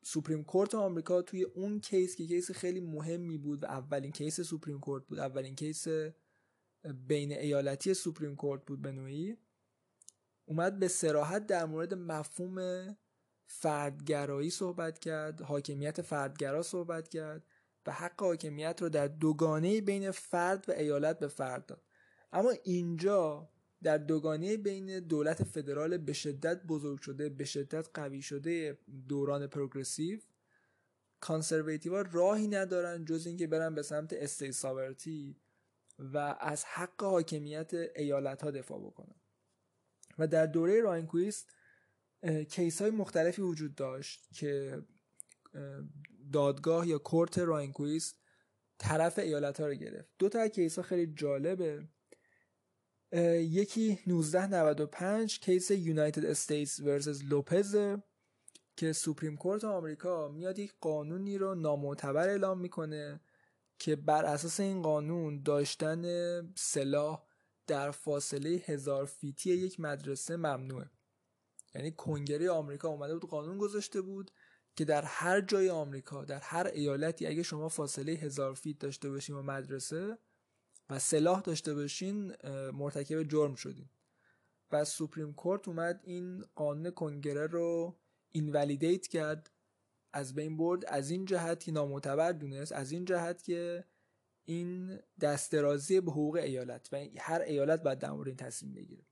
Supreme 0.04 0.44
Court 0.44 0.74
آمریکا 0.74 1.22
توی 1.22 1.44
اون 1.44 1.80
case 1.80 2.16
که 2.16 2.26
case 2.26 2.50
خیلی 2.50 2.80
مهمی 2.80 3.38
بود 3.38 3.62
و 3.62 3.66
اولین 3.66 4.12
case 4.12 4.40
Supreme 4.40 4.80
Court 4.80 5.06
بود 5.06 5.18
اولین 5.18 5.54
case 5.54 5.86
بین 7.06 7.32
ایالتی 7.32 7.94
Supreme 7.94 8.36
Court 8.36 8.66
بود 8.66 8.82
به 8.82 8.92
نوعی 8.92 9.36
اومد 10.44 10.78
به 10.78 10.88
صراحت 10.88 11.46
در 11.46 11.64
مورد 11.64 11.94
مفهوم 11.94 12.86
فردگرایی 13.46 14.50
صحبت 14.50 14.98
کرد 14.98 15.42
حاکمیت 15.42 16.02
فردگرا 16.02 16.62
صحبت 16.62 17.08
کرد. 17.08 17.46
و 17.86 17.92
حق 17.92 18.20
حاکمیت 18.20 18.82
رو 18.82 18.88
در 18.88 19.08
دوگانه 19.08 19.80
بین 19.80 20.10
فرد 20.10 20.68
و 20.68 20.72
ایالت 20.72 21.18
به 21.18 21.28
فرد 21.28 21.66
داد. 21.66 21.82
اما 22.32 22.50
اینجا 22.50 23.50
در 23.82 23.98
دوگانه 23.98 24.56
بین 24.56 25.00
دولت 25.00 25.44
فدرال 25.44 25.96
به 25.96 26.12
شدت 26.12 26.62
بزرگ 26.62 27.00
شده 27.00 27.28
به 27.28 27.44
شدت 27.44 27.88
قوی 27.94 28.22
شده 28.22 28.78
دوران 29.08 29.46
progressive 29.46 30.20
conservative 31.20 32.02
راهی 32.02 32.48
ندارن 32.48 33.04
جز 33.04 33.26
اینکه 33.26 33.46
برن 33.46 33.74
به 33.74 33.82
سمت 33.82 34.12
state 34.12 35.14
و 35.98 36.36
از 36.40 36.64
حق 36.64 37.02
حاکمیت 37.02 37.74
ایالت 37.96 38.42
ها 38.42 38.50
دفاع 38.50 38.80
بکنن. 38.80 39.14
و 40.18 40.26
در 40.26 40.46
دوره 40.46 40.80
راینکویست 40.80 41.52
case 42.50 42.82
های 42.82 42.90
مختلفی 42.90 43.42
وجود 43.42 43.74
داشت 43.74 44.28
که 44.34 44.82
دادگاه 46.32 46.88
یا 46.88 46.98
court 46.98 47.38
راینکویست 47.38 48.16
طرف 48.78 49.18
ایالت 49.18 49.60
ها 49.60 49.66
رو 49.66 49.74
گرفت. 49.74 50.08
دو 50.18 50.28
تا 50.28 50.48
case 50.48 50.76
ها 50.76 50.82
خیلی 50.82 51.06
جالبه. 51.06 51.88
یکی 53.12 53.98
1995 54.06 55.40
case 55.40 55.70
United 55.70 56.24
States 56.24 56.80
versus 56.80 57.22
لوپز 57.24 57.76
که 58.76 58.92
Supreme 58.92 59.36
Court 59.36 59.64
آمریکا 59.64 60.28
میاد 60.28 60.58
یک 60.58 60.74
قانونی 60.80 61.38
رو 61.38 61.54
نامعتبر 61.54 62.28
اعلام 62.28 62.60
می‌کنه 62.60 63.20
که 63.78 63.96
بر 63.96 64.24
اساس 64.24 64.60
این 64.60 64.82
قانون 64.82 65.42
داشتن 65.42 66.04
سلاح 66.56 67.22
در 67.66 67.90
فاصله 67.90 68.50
هزار 68.50 69.04
feet 69.04 69.41
ی 69.41 69.50
یک 69.50 69.80
مدرسه 69.80 70.36
ممنوعه. 70.36 70.90
یعنی 71.74 71.92
کنگره 71.92 72.50
آمریکا 72.50 72.88
اومده 72.88 73.14
بود 73.14 73.30
قانون 73.30 73.58
گذاشته 73.58 74.00
بود. 74.00 74.30
که 74.80 74.84
در 74.86 75.02
هر 75.02 75.40
جای 75.40 75.70
آمریکا 75.70 76.24
در 76.24 76.38
هر 76.38 76.66
ایالتی 76.66 77.26
اگه 77.26 77.42
شما 77.42 77.68
فاصله 77.68 78.12
هزار 78.12 78.54
feet 78.54 78.78
داشته 78.78 79.10
باشین 79.10 79.36
و 79.36 79.42
مدرسه 79.42 80.18
و 80.90 80.98
سلاح 80.98 81.40
داشته 81.40 81.74
باشین 81.74 82.32
مرتکب 82.72 83.22
جرم 83.22 83.54
شدین. 83.54 83.88
و 84.72 84.84
Supreme 84.84 85.32
Court 85.32 85.68
اومد 85.68 86.00
این 86.04 86.44
قانون 86.54 86.90
کنگره 86.90 87.46
رو 87.46 87.98
invalidate 88.32 89.06
کرد 89.06 89.50
از 90.12 90.34
بین 90.34 90.56
برد. 90.56 90.84
از 90.84 91.10
این 91.10 91.24
جهت 91.24 91.64
که 91.64 91.72
نامعتبر 91.72 92.32
دونست 92.32 92.72
از 92.72 92.92
این 92.92 93.04
جهت 93.04 93.42
که 93.42 93.84
این 94.44 94.98
دست‌درازی 95.20 96.00
به 96.00 96.10
حقوق 96.10 96.36
ایالت 96.36 96.88
و 96.92 97.06
هر 97.18 97.40
ایالت 97.40 97.82
باید 97.82 97.98
در 97.98 98.10
مورد 98.10 98.28
این 98.28 98.36
تصمیم 98.36 98.74
بگیره. 98.74 99.02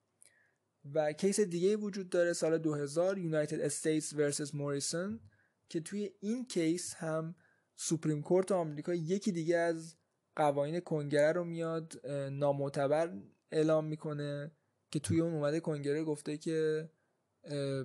و 0.94 1.12
case 1.12 1.40
دیگه 1.40 1.76
وجود 1.76 2.11
داره 2.11 2.33
سال 2.33 2.59
2000 2.59 3.18
United 3.18 3.61
States 3.61 4.12
versus 4.12 4.54
موریسون 4.54 5.20
که 5.68 5.81
توی 5.81 6.11
این 6.20 6.46
case 6.46 6.94
هم 6.94 7.35
Supreme 7.76 8.22
Court 8.22 8.52
آمریکا 8.52 8.94
یکی 8.94 9.33
دیگه 9.33 9.57
از 9.57 9.96
قوانین 10.37 10.81
کنگره 10.81 11.33
رو 11.33 11.44
میاد 11.44 12.07
نامعتبر 12.33 13.18
اعلام 13.52 13.85
می‌کنه 13.85 14.52
که 14.90 14.98
توی 14.98 15.20
اون 15.20 15.35
اومده 15.35 15.61
کنگره 15.61 16.04
گفته 16.04 16.38
که 16.38 16.90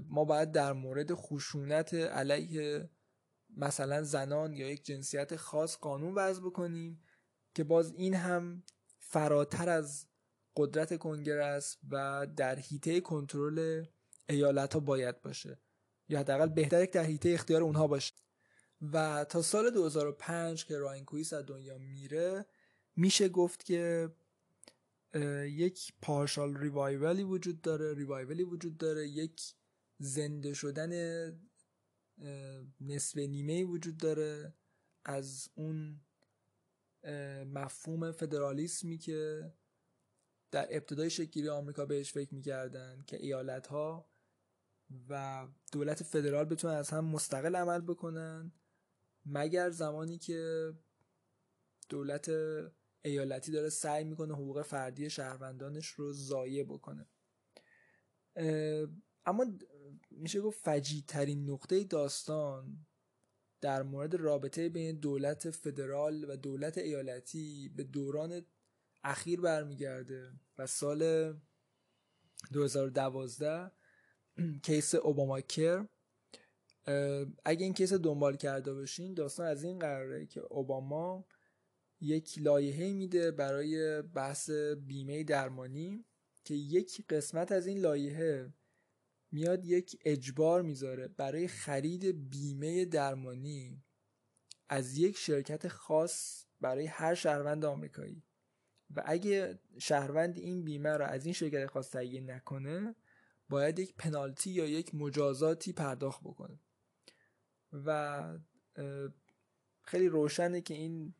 ما 0.09 0.25
باید 0.25 0.51
در 0.51 0.73
مورد 0.73 1.13
خشونت 1.13 1.93
علیه 1.93 2.89
مثلا 3.57 4.03
زنان 4.03 4.53
یا 4.53 4.69
یک 4.69 4.85
جنسیت 4.85 5.35
خاص 5.35 5.77
قانون 5.77 6.13
وضع 6.15 6.41
بکنیم 6.41 7.03
که 7.55 7.63
باز 7.63 7.93
این 7.93 8.13
هم 8.13 8.63
فراتر 8.99 9.69
از 9.69 10.07
قدرت 10.55 10.97
کنگره 10.97 11.45
است 11.45 11.79
و 11.89 12.27
در 12.35 12.59
حیطه 12.59 13.01
کنترل 13.01 13.85
ایالت 14.29 14.73
ها 14.73 14.79
باید 14.79 15.21
باشه. 15.21 15.59
یا 16.09 16.19
حداقل 16.19 16.49
بهتر 16.49 16.85
در 16.85 17.03
حیطه 17.03 17.29
اختیار 17.29 17.61
اونها 17.63 17.87
باشه. 17.87 18.13
و 18.91 19.25
تا 19.29 19.41
سال 19.41 19.69
2005 19.69 20.65
که 20.65 20.77
راین 20.77 21.05
کویس 21.05 21.33
از 21.33 21.45
دنیا 21.45 21.77
میره 21.77 22.45
میشه 22.95 23.29
گفت 23.29 23.65
که 23.65 24.09
یک 25.43 25.93
پارشال 26.01 26.57
ریوایولی 26.57 27.23
وجود 27.23 27.61
داره 27.61 27.93
ریوایولی 27.93 28.43
وجود 28.43 28.77
داره 28.77 29.07
یک 29.07 29.55
زنده 29.99 30.53
شدن 30.53 30.91
نصف 32.81 33.17
نیمه 33.17 33.63
وجود 33.63 33.97
داره 33.97 34.53
از 35.05 35.49
اون 35.55 36.01
مفهوم 37.45 38.11
فدرالیسمی 38.11 38.97
که 38.97 39.51
در 40.51 40.67
ابتدای 40.69 41.09
شکلی 41.09 41.49
آمریکا 41.49 41.85
بهش 41.85 42.13
فکر 42.13 42.33
می‌کردن 42.33 43.03
که 43.07 43.17
ایالت 43.17 43.67
ها 43.67 44.12
و 45.09 45.47
دولت 45.71 46.03
فدرال 46.03 46.45
بتونن 46.45 46.73
از 46.73 46.89
هم 46.89 47.05
مستقل 47.05 47.55
عمل 47.55 47.81
بکنن 47.81 48.51
مگر 49.25 49.69
زمانی 49.69 50.17
که 50.17 50.73
دولت 51.89 52.31
ایالتی 53.01 53.51
داره 53.51 53.69
سعی 53.69 54.03
می‌کنه 54.03 54.33
حقوق 54.33 54.61
فردی 54.61 55.09
شهروندانش 55.09 55.87
رو 55.87 56.13
ضایع 56.13 56.63
بکنه. 56.63 57.07
اما 59.25 59.45
میشه 60.11 60.41
گفت 60.41 60.59
فجی 60.63 61.03
ترین 61.07 61.49
نقطه 61.49 61.83
داستان 61.83 62.85
در 63.61 63.83
مورد 63.83 64.15
رابطه 64.15 64.69
بین 64.69 64.99
دولت 64.99 65.49
فدرال 65.49 66.25
و 66.29 66.37
دولت 66.37 66.77
ایالتی 66.77 67.69
به 67.75 67.83
دوران 67.83 68.45
اخیر 69.03 69.41
برمیگرده 69.41 70.31
و 70.57 70.67
سال 70.67 71.33
2012 72.53 73.71
کیس 74.63 74.95
اوباما 74.95 75.41
کر 75.41 75.87
اگه 77.45 77.63
این 77.63 77.73
کیس 77.73 77.93
دنبال 77.93 78.35
کرده 78.35 78.73
باشین 78.73 79.13
داستان 79.13 79.47
از 79.47 79.63
این 79.63 79.79
قراره 79.79 80.25
که 80.25 80.39
اوباما 80.39 81.25
یک 82.01 82.39
لایحه 82.39 82.93
میده 82.93 83.31
برای 83.31 84.01
بحث 84.01 84.49
بیمه 84.87 85.23
درمانی 85.23 86.05
که 86.43 86.53
یک 86.53 87.07
قسمت 87.07 87.51
از 87.51 87.67
این 87.67 87.77
لایحه 87.77 88.53
میاد 89.31 89.65
یک 89.65 89.99
اجبار 90.05 90.61
می‌ذاره 90.61 91.07
برای 91.07 91.47
خرید 91.47 92.29
بیمه 92.29 92.85
درمانی 92.85 93.83
از 94.69 94.97
یک 94.97 95.17
شرکت 95.17 95.67
خاص 95.67 96.45
برای 96.61 96.85
هر 96.85 97.13
شهروند 97.13 97.65
آمریکایی. 97.65 98.23
و 98.95 99.03
اگه 99.05 99.59
شهروند 99.77 100.37
این 100.37 100.63
بیمه 100.63 100.89
رو 100.89 101.05
از 101.05 101.25
این 101.25 101.33
شرکت 101.33 101.65
خاص 101.65 101.91
تهیه 101.91 102.21
نکنه 102.21 102.95
باید 103.53 103.79
یک 103.79 103.95
پنالتی 103.95 104.49
یا 104.49 104.65
یک 104.65 104.95
مجازاتی 104.95 105.73
پرداخت 105.73 106.21
بکنه. 106.23 106.59
و 107.73 108.23
خیلی 109.81 110.07
روشنه 110.07 110.61
که 110.61 110.73
این 110.73 111.13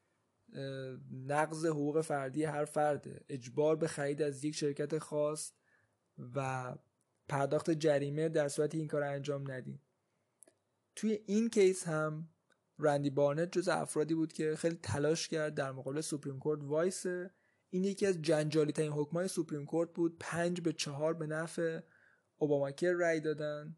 نقض 1.12 1.66
حقوق 1.66 2.02
فردی 2.02 2.44
هر 2.44 2.66
فرده. 2.66 3.26
اجبار 3.30 3.76
به 3.76 3.88
خرید 3.88 4.22
از 4.22 4.44
یک 4.44 4.56
شرکت 4.56 4.98
خاص 4.98 5.52
و 6.36 6.76
پرداخت 7.28 7.72
جریمه 7.72 8.30
در 8.30 8.48
صورتی 8.48 8.78
این 8.78 8.88
کار 8.88 9.04
انجام 9.04 9.52
ندیم 9.52 9.82
توی 10.96 11.20
این 11.26 11.50
case 11.50 11.88
هم 11.88 12.30
رندی 12.80 13.10
بارنت 13.10 13.52
جز 13.52 13.68
افرادی 13.68 14.14
بود 14.14 14.34
که 14.34 14.56
خیلی 14.56 14.76
تلاش 14.76 15.28
کرد 15.28 15.56
در 15.56 15.72
مقابل 15.72 16.02
Supreme 16.02 16.40
Court 16.40 16.60
وایسه 16.64 17.06
این 17.70 17.84
یکی 17.84 18.06
از 18.06 18.22
جنجالی 18.22 18.72
ترین 18.72 18.92
حکمای 18.92 19.28
Supreme 19.28 19.66
Court 19.66 19.94
بود. 19.94 20.18
پنج 20.20 20.62
به 20.62 20.74
چهار 20.74 21.14
به 21.14 21.28
نفع 21.28 21.80
Obamacare 22.44 22.92
رای 22.92 23.20
دادن 23.20 23.76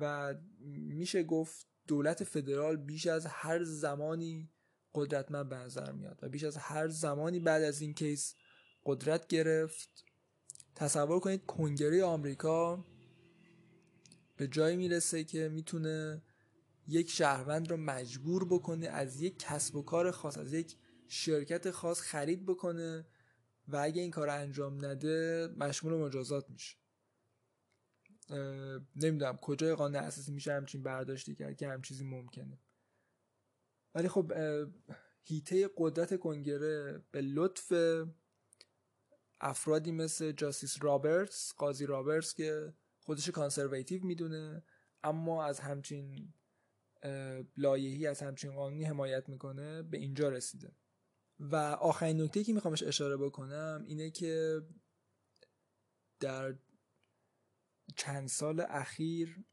و 0.00 0.34
میشه 0.76 1.22
گفت 1.22 1.66
دولت 1.86 2.24
فدرال 2.24 2.76
بیش 2.76 3.06
از 3.06 3.26
هر 3.26 3.64
زمانی 3.64 4.50
قدرتمند 4.94 5.48
به 5.48 5.56
نظر 5.56 5.92
میاد 5.92 6.18
و 6.22 6.28
بیش 6.28 6.44
از 6.44 6.56
هر 6.56 6.88
زمانی 6.88 7.40
بعد 7.40 7.62
از 7.62 7.80
این 7.80 7.94
کیس 7.94 8.34
قدرت 8.84 9.26
گرفت. 9.26 10.04
تصور 10.74 11.20
کنید 11.20 11.46
کنگره 11.46 12.04
آمریکا 12.04 12.86
به 14.36 14.48
جایی 14.48 14.76
می‌رسه 14.76 15.24
که 15.24 15.48
می‌تونه 15.48 16.22
یک 16.88 17.10
شهروند 17.10 17.70
رو 17.70 17.76
مجبور 17.76 18.44
بکنه 18.44 18.86
از 18.88 19.20
یک 19.20 19.38
کسب 19.38 19.76
و 19.76 19.82
کار 19.82 20.10
خاص 20.10 20.38
از 20.38 20.52
یک 20.52 20.76
شرکت 21.08 21.70
خاص 21.70 22.00
خرید 22.00 22.46
بکنه 22.46 23.06
و 23.68 23.76
اگه 23.76 24.02
این 24.02 24.10
کار 24.10 24.28
انجام 24.28 24.84
نده 24.84 25.48
مشمول 25.56 25.94
مجازات 25.94 26.50
میشه. 26.50 26.76
نمی‌دونم 28.96 29.36
کجای 29.36 29.74
قانون 29.74 30.02
اساسی 30.02 30.32
میشه 30.32 30.52
همچین 30.52 30.82
برداشتی 30.82 31.34
کرد 31.34 31.56
که 31.56 31.68
هم 31.68 31.82
چیزی 31.82 32.04
ممکنه. 32.04 32.58
ولی 33.94 34.08
خب 34.08 34.32
حیطه 35.22 35.70
قدرت 35.76 36.18
کنگره 36.18 37.04
به 37.10 37.20
لطف 37.20 37.72
افرادی 39.40 39.92
مثل 39.92 40.32
justice 40.32 40.82
رابرتس 40.82 41.52
قاضی 41.54 41.86
رابرتس 41.86 42.34
که 42.34 42.74
خودش 43.00 43.30
conservative 43.30 44.04
می‌دونه 44.04 44.62
اما 45.02 45.44
از 45.44 45.60
همچین 45.60 46.34
لایحه‌ای 47.56 48.06
از 48.06 48.22
همچین 48.22 48.52
قانونی 48.52 48.84
حمایت 48.84 49.28
می‌کنه 49.28 49.82
به 49.82 49.98
اینجا 49.98 50.28
رسیده. 50.28 50.72
و 51.38 51.56
آخرین 51.56 52.20
نکته 52.20 52.44
که 52.44 52.52
میخوامش 52.52 52.82
اشاره 52.82 53.16
بکنم 53.16 53.84
اینه 53.86 54.10
که 54.10 54.62
در 56.20 56.54
چند 57.96 58.28
سال 58.28 58.60
اخیر 58.60 59.44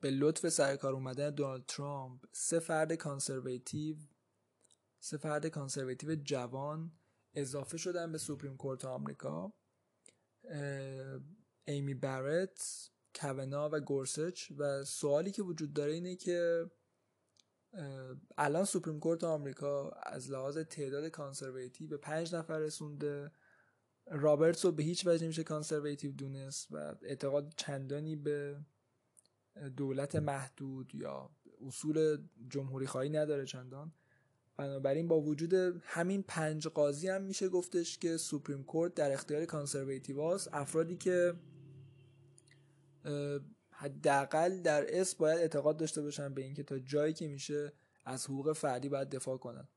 به 0.00 0.10
لطف 0.10 0.48
سرکار 0.48 0.92
اومدن 0.92 1.30
دونالد 1.30 1.64
ترامپ 1.66 2.24
سه 2.32 2.58
فرد 2.58 2.92
conservative 2.92 3.96
سه 5.00 5.16
فرد 5.16 5.46
conservative 5.46 6.14
جوان 6.14 6.92
اضافه 7.34 7.76
شدن 7.76 8.12
به 8.12 8.18
Supreme 8.18 8.56
Court 8.56 8.84
آمریکا. 8.84 9.52
ایمی 11.64 11.94
بارت 11.94 12.90
کاوانا 13.14 13.70
و 13.72 13.80
گورساچ. 13.80 14.52
و 14.58 14.84
سوالی 14.84 15.30
که 15.30 15.42
وجود 15.42 15.72
داره 15.72 15.92
اینه 15.92 16.16
که 16.16 16.70
الان 18.38 18.64
Supreme 18.64 19.00
Court 19.00 19.24
آمریکا 19.24 19.90
از 19.90 20.30
لحاظ 20.30 20.58
تعداد 20.58 21.08
conservative 21.08 21.88
به 21.88 21.96
پنج 21.96 22.34
نفر 22.34 22.58
رسونده. 22.58 23.32
رابرتس 24.06 24.64
رو 24.64 24.72
به 24.72 24.82
هیچ 24.82 25.06
وجه 25.06 25.24
نمیشه 25.24 25.44
conservative 25.44 26.12
دونست 26.12 26.68
و 26.70 26.94
اعتقاد 27.02 27.54
چندانی 27.56 28.16
به 28.16 28.60
دولت 29.76 30.16
محدود 30.16 30.94
یا 30.94 31.30
اصول 31.66 32.18
جمهوری 32.48 32.86
خواهی 32.86 33.08
نداره 33.08 33.46
چندان. 33.46 33.92
بنابراین 34.56 35.08
با 35.08 35.20
وجود 35.20 35.54
همین 35.82 36.22
پنج 36.22 36.66
قاضی 36.66 37.08
هم 37.08 37.22
میشه 37.22 37.48
گفتش 37.48 37.98
که 37.98 38.16
Supreme 38.16 38.64
Court 38.64 38.94
در 38.94 39.12
اختیار 39.12 39.44
conservative 39.44 40.20
افرادی 40.52 40.96
که 40.96 41.34
حداقل 43.70 44.62
در 44.62 45.00
اسم 45.00 45.14
باید 45.14 45.38
اعتقاد 45.38 45.76
داشته 45.76 46.02
باشن 46.02 46.34
به 46.34 46.42
اینکه 46.42 46.62
تا 46.62 46.78
جایی 46.78 47.12
که 47.12 47.28
میشه 47.28 47.72
از 48.04 48.24
حقوق 48.24 48.52
فردی 48.52 48.88
باید 48.88 49.10
دفاع 49.10 49.38
کنن. 49.38 49.68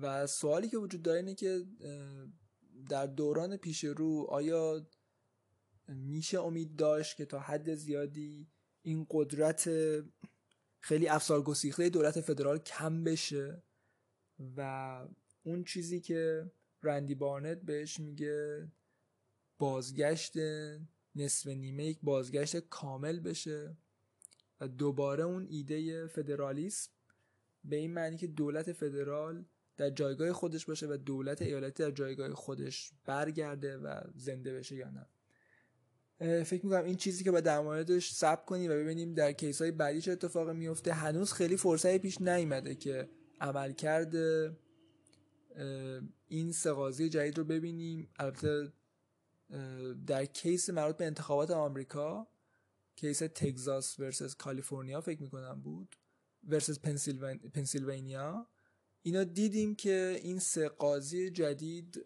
و 0.00 0.26
سوالی 0.26 0.68
که 0.68 0.78
وجود 0.78 1.02
داره 1.02 1.18
اینه 1.18 1.34
که 1.34 1.66
در 2.88 3.06
دوران 3.06 3.56
پیش 3.56 3.84
رو 3.84 4.26
آیا 4.28 4.86
میشه 5.88 6.40
امید 6.40 6.76
داشت 6.76 7.16
که 7.16 7.24
تا 7.24 7.38
حد 7.38 7.74
زیادی 7.74 8.48
این 8.82 9.06
قدرت 9.10 9.70
خیلی 10.80 11.08
افسار 11.08 11.42
گسیخته 11.42 11.88
دولت 11.88 12.20
فدرال 12.20 12.58
کم 12.58 13.04
بشه 13.04 13.62
و 14.56 15.00
اون 15.42 15.64
چیزی 15.64 16.00
که 16.00 16.50
رندی 16.82 17.14
بارنت 17.14 17.60
بهش 17.60 18.00
میگه 18.00 18.68
بازگشت 19.58 20.32
نصف 21.14 21.46
نیمه 21.46 21.84
یک 21.84 21.98
بازگشت 22.02 22.56
کامل 22.56 23.20
بشه 23.20 23.76
و 24.60 24.68
دوباره 24.68 25.24
اون 25.24 25.46
ایده 25.50 26.06
فدرالیسم 26.06 26.90
به 27.64 27.76
این 27.76 27.92
معنی 27.92 28.16
که 28.16 28.26
دولت 28.26 28.72
فدرال 28.72 29.44
در 29.76 29.90
جایگاه 29.90 30.32
خودش 30.32 30.66
باشه 30.66 30.86
و 30.86 30.96
دولت 30.96 31.42
ایالتی 31.42 31.82
در 31.82 31.90
جایگاه 31.90 32.34
خودش 32.34 32.92
برگرده 33.04 33.76
و 33.76 34.00
زنده 34.14 34.54
بشه 34.54 34.76
یا 34.76 34.90
نه. 34.90 35.06
فکر 36.44 36.64
می‌کنم 36.64 36.84
این 36.84 36.96
چیزیه 36.96 37.24
که 37.24 37.30
باید 37.30 37.40
در 37.40 37.60
موردش 37.60 38.12
صبر 38.12 38.46
کنیم 38.46 38.70
و 38.70 38.74
ببینیم 38.74 39.14
در 39.14 39.32
case 39.32 39.62
های 39.62 39.70
بعدی 39.70 40.00
چه 40.00 40.12
اتفاقی 40.12 40.52
میفته 40.52 40.92
هنوز 40.92 41.32
خیلی 41.32 41.56
فرصتی 41.56 41.98
پیش 41.98 42.20
نیومده 42.20 42.74
که 42.74 43.08
عملکرد 43.40 44.14
این 46.28 46.52
سه 46.52 47.08
جدید 47.08 47.38
رو 47.38 47.44
ببینیم. 47.44 48.10
البته 48.16 48.72
در 50.06 50.24
case 50.24 50.70
مربوط 50.70 50.96
به 50.96 51.06
انتخابات 51.06 51.50
آمریکا 51.50 52.28
case 52.96 53.18
تگزاس 53.18 54.00
versus 54.00 54.34
کالیفرنیا 54.34 55.00
فکر 55.00 55.22
می‌کنم 55.22 55.60
بود 55.62 55.96
versus 56.48 56.78
پنسیلوانیا. 57.54 58.46
اینا 59.02 59.24
دیدیم 59.24 59.74
که 59.74 60.20
این 60.22 60.38
سه 60.38 60.68
قاضی 60.68 61.30
جدید 61.30 62.04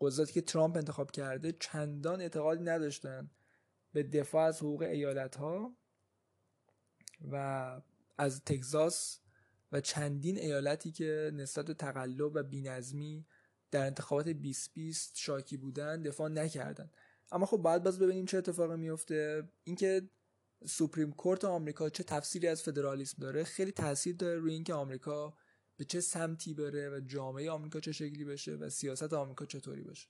قضاتی 0.00 0.32
که 0.32 0.40
ترامپ 0.40 0.76
انتخاب 0.76 1.10
کرده 1.10 1.52
چندان 1.60 2.20
اعتقادی 2.20 2.64
نداشتن 2.64 3.30
به 3.92 4.02
دفاع 4.02 4.46
از 4.46 4.58
حقوق 4.58 4.82
ایالت 4.82 5.36
ها 5.36 5.76
و 7.30 7.80
از 8.18 8.42
تگزاس 8.44 9.20
و 9.72 9.80
چندین 9.80 10.38
ایالتی 10.38 10.92
که 10.92 11.30
نسبت 11.34 11.66
به 11.66 11.74
تقلب 11.74 12.32
و 12.34 12.42
بینظمی 12.42 13.26
در 13.70 13.86
انتخابات 13.86 14.28
2020 14.28 15.16
شاکی 15.16 15.56
بودن 15.56 16.02
دفاع 16.02 16.28
نکردن. 16.28 16.90
اما 17.32 17.46
خب 17.46 17.56
باید 17.56 17.82
باز 17.82 17.98
ببینیم 17.98 18.26
چه 18.26 18.38
اتفاقی 18.38 18.76
میفته 18.76 19.48
اینکه 19.64 20.08
سوپریم 20.66 21.12
کورت 21.12 21.44
آمریکا 21.44 21.88
چه 21.88 22.02
تفسیری 22.02 22.46
از 22.46 22.62
فدرالیسم 22.62 23.16
داره؟ 23.22 23.44
خیلی 23.44 23.72
تاثیر 23.72 24.16
داره 24.16 24.38
روی 24.38 24.52
اینکه 24.52 24.74
آمریکا 24.74 25.34
به 25.76 25.84
چه 25.84 26.00
سمتی 26.00 26.54
بره 26.54 26.90
و 26.90 27.00
جامعه 27.00 27.50
آمریکا 27.50 27.80
چه 27.80 27.92
شکلی 27.92 28.24
بشه 28.24 28.52
و 28.52 28.70
سیاست 28.70 29.12
آمریکا 29.12 29.46
چطوری 29.46 29.82
باشه. 29.82 30.08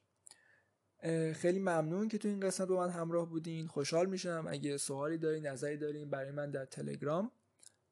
خیلی 1.35 1.59
ممنون 1.59 2.09
که 2.09 2.19
تو 2.19 2.29
این 2.29 2.40
قسمت 2.40 2.69
با 2.69 2.77
من 2.77 2.90
همراه 2.90 3.29
بودین. 3.29 3.67
خوشحال 3.67 4.07
میشم. 4.07 4.45
اگه 4.49 4.77
سوالی 4.77 5.19
دارین 5.19 5.47
نظری 5.47 5.77
دارین 5.77 6.11
برای 6.11 6.31
من 6.31 6.51
در 6.51 6.64
تلگرام 6.64 7.31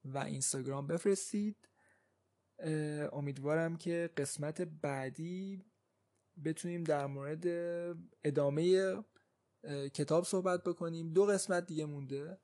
و 0.05 0.19
اینستاگرام 0.19 0.87
بفرستید. 0.87 1.69
امیدوارم 3.13 3.77
که 3.77 4.11
قسمت 4.17 4.63
بعدی 4.63 5.65
بتونیم 6.45 6.85
در 6.85 7.07
مورد 7.07 7.47
ادامه 8.25 8.95
کتاب 9.95 10.25
صحبت 10.25 10.65
بکنیم. 10.65 11.13
دو 11.13 11.27
قسمت 11.27 11.67
دیگه 11.67 11.85
مونده. 11.85 12.39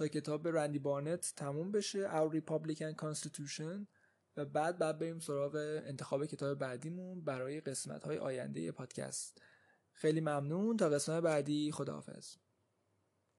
تا 0.00 0.08
کتاب 0.08 0.48
رندی 0.48 0.78
بارنت 0.78 1.32
تموم 1.36 1.72
بشه 1.72 2.08
Our 2.08 2.34
Republican 2.34 3.04
Constitution 3.04 3.86
و 4.36 4.44
بعد 4.44 4.78
بعد 4.78 4.98
بریم 4.98 5.18
سراغ 5.18 5.54
انتخاب 5.84 6.26
کتاب 6.26 6.58
بعدیمون 6.58 7.24
برای 7.24 7.60
قسمت 7.60 8.04
های 8.04 8.18
آینده 8.18 8.72
پادکست. 8.72 9.42
خیلی 9.92 10.20
ممنون. 10.20 10.76
تا 10.76 10.88
قسمت 10.88 11.22
بعدی 11.22 11.72
خداحافظ. 11.72 12.36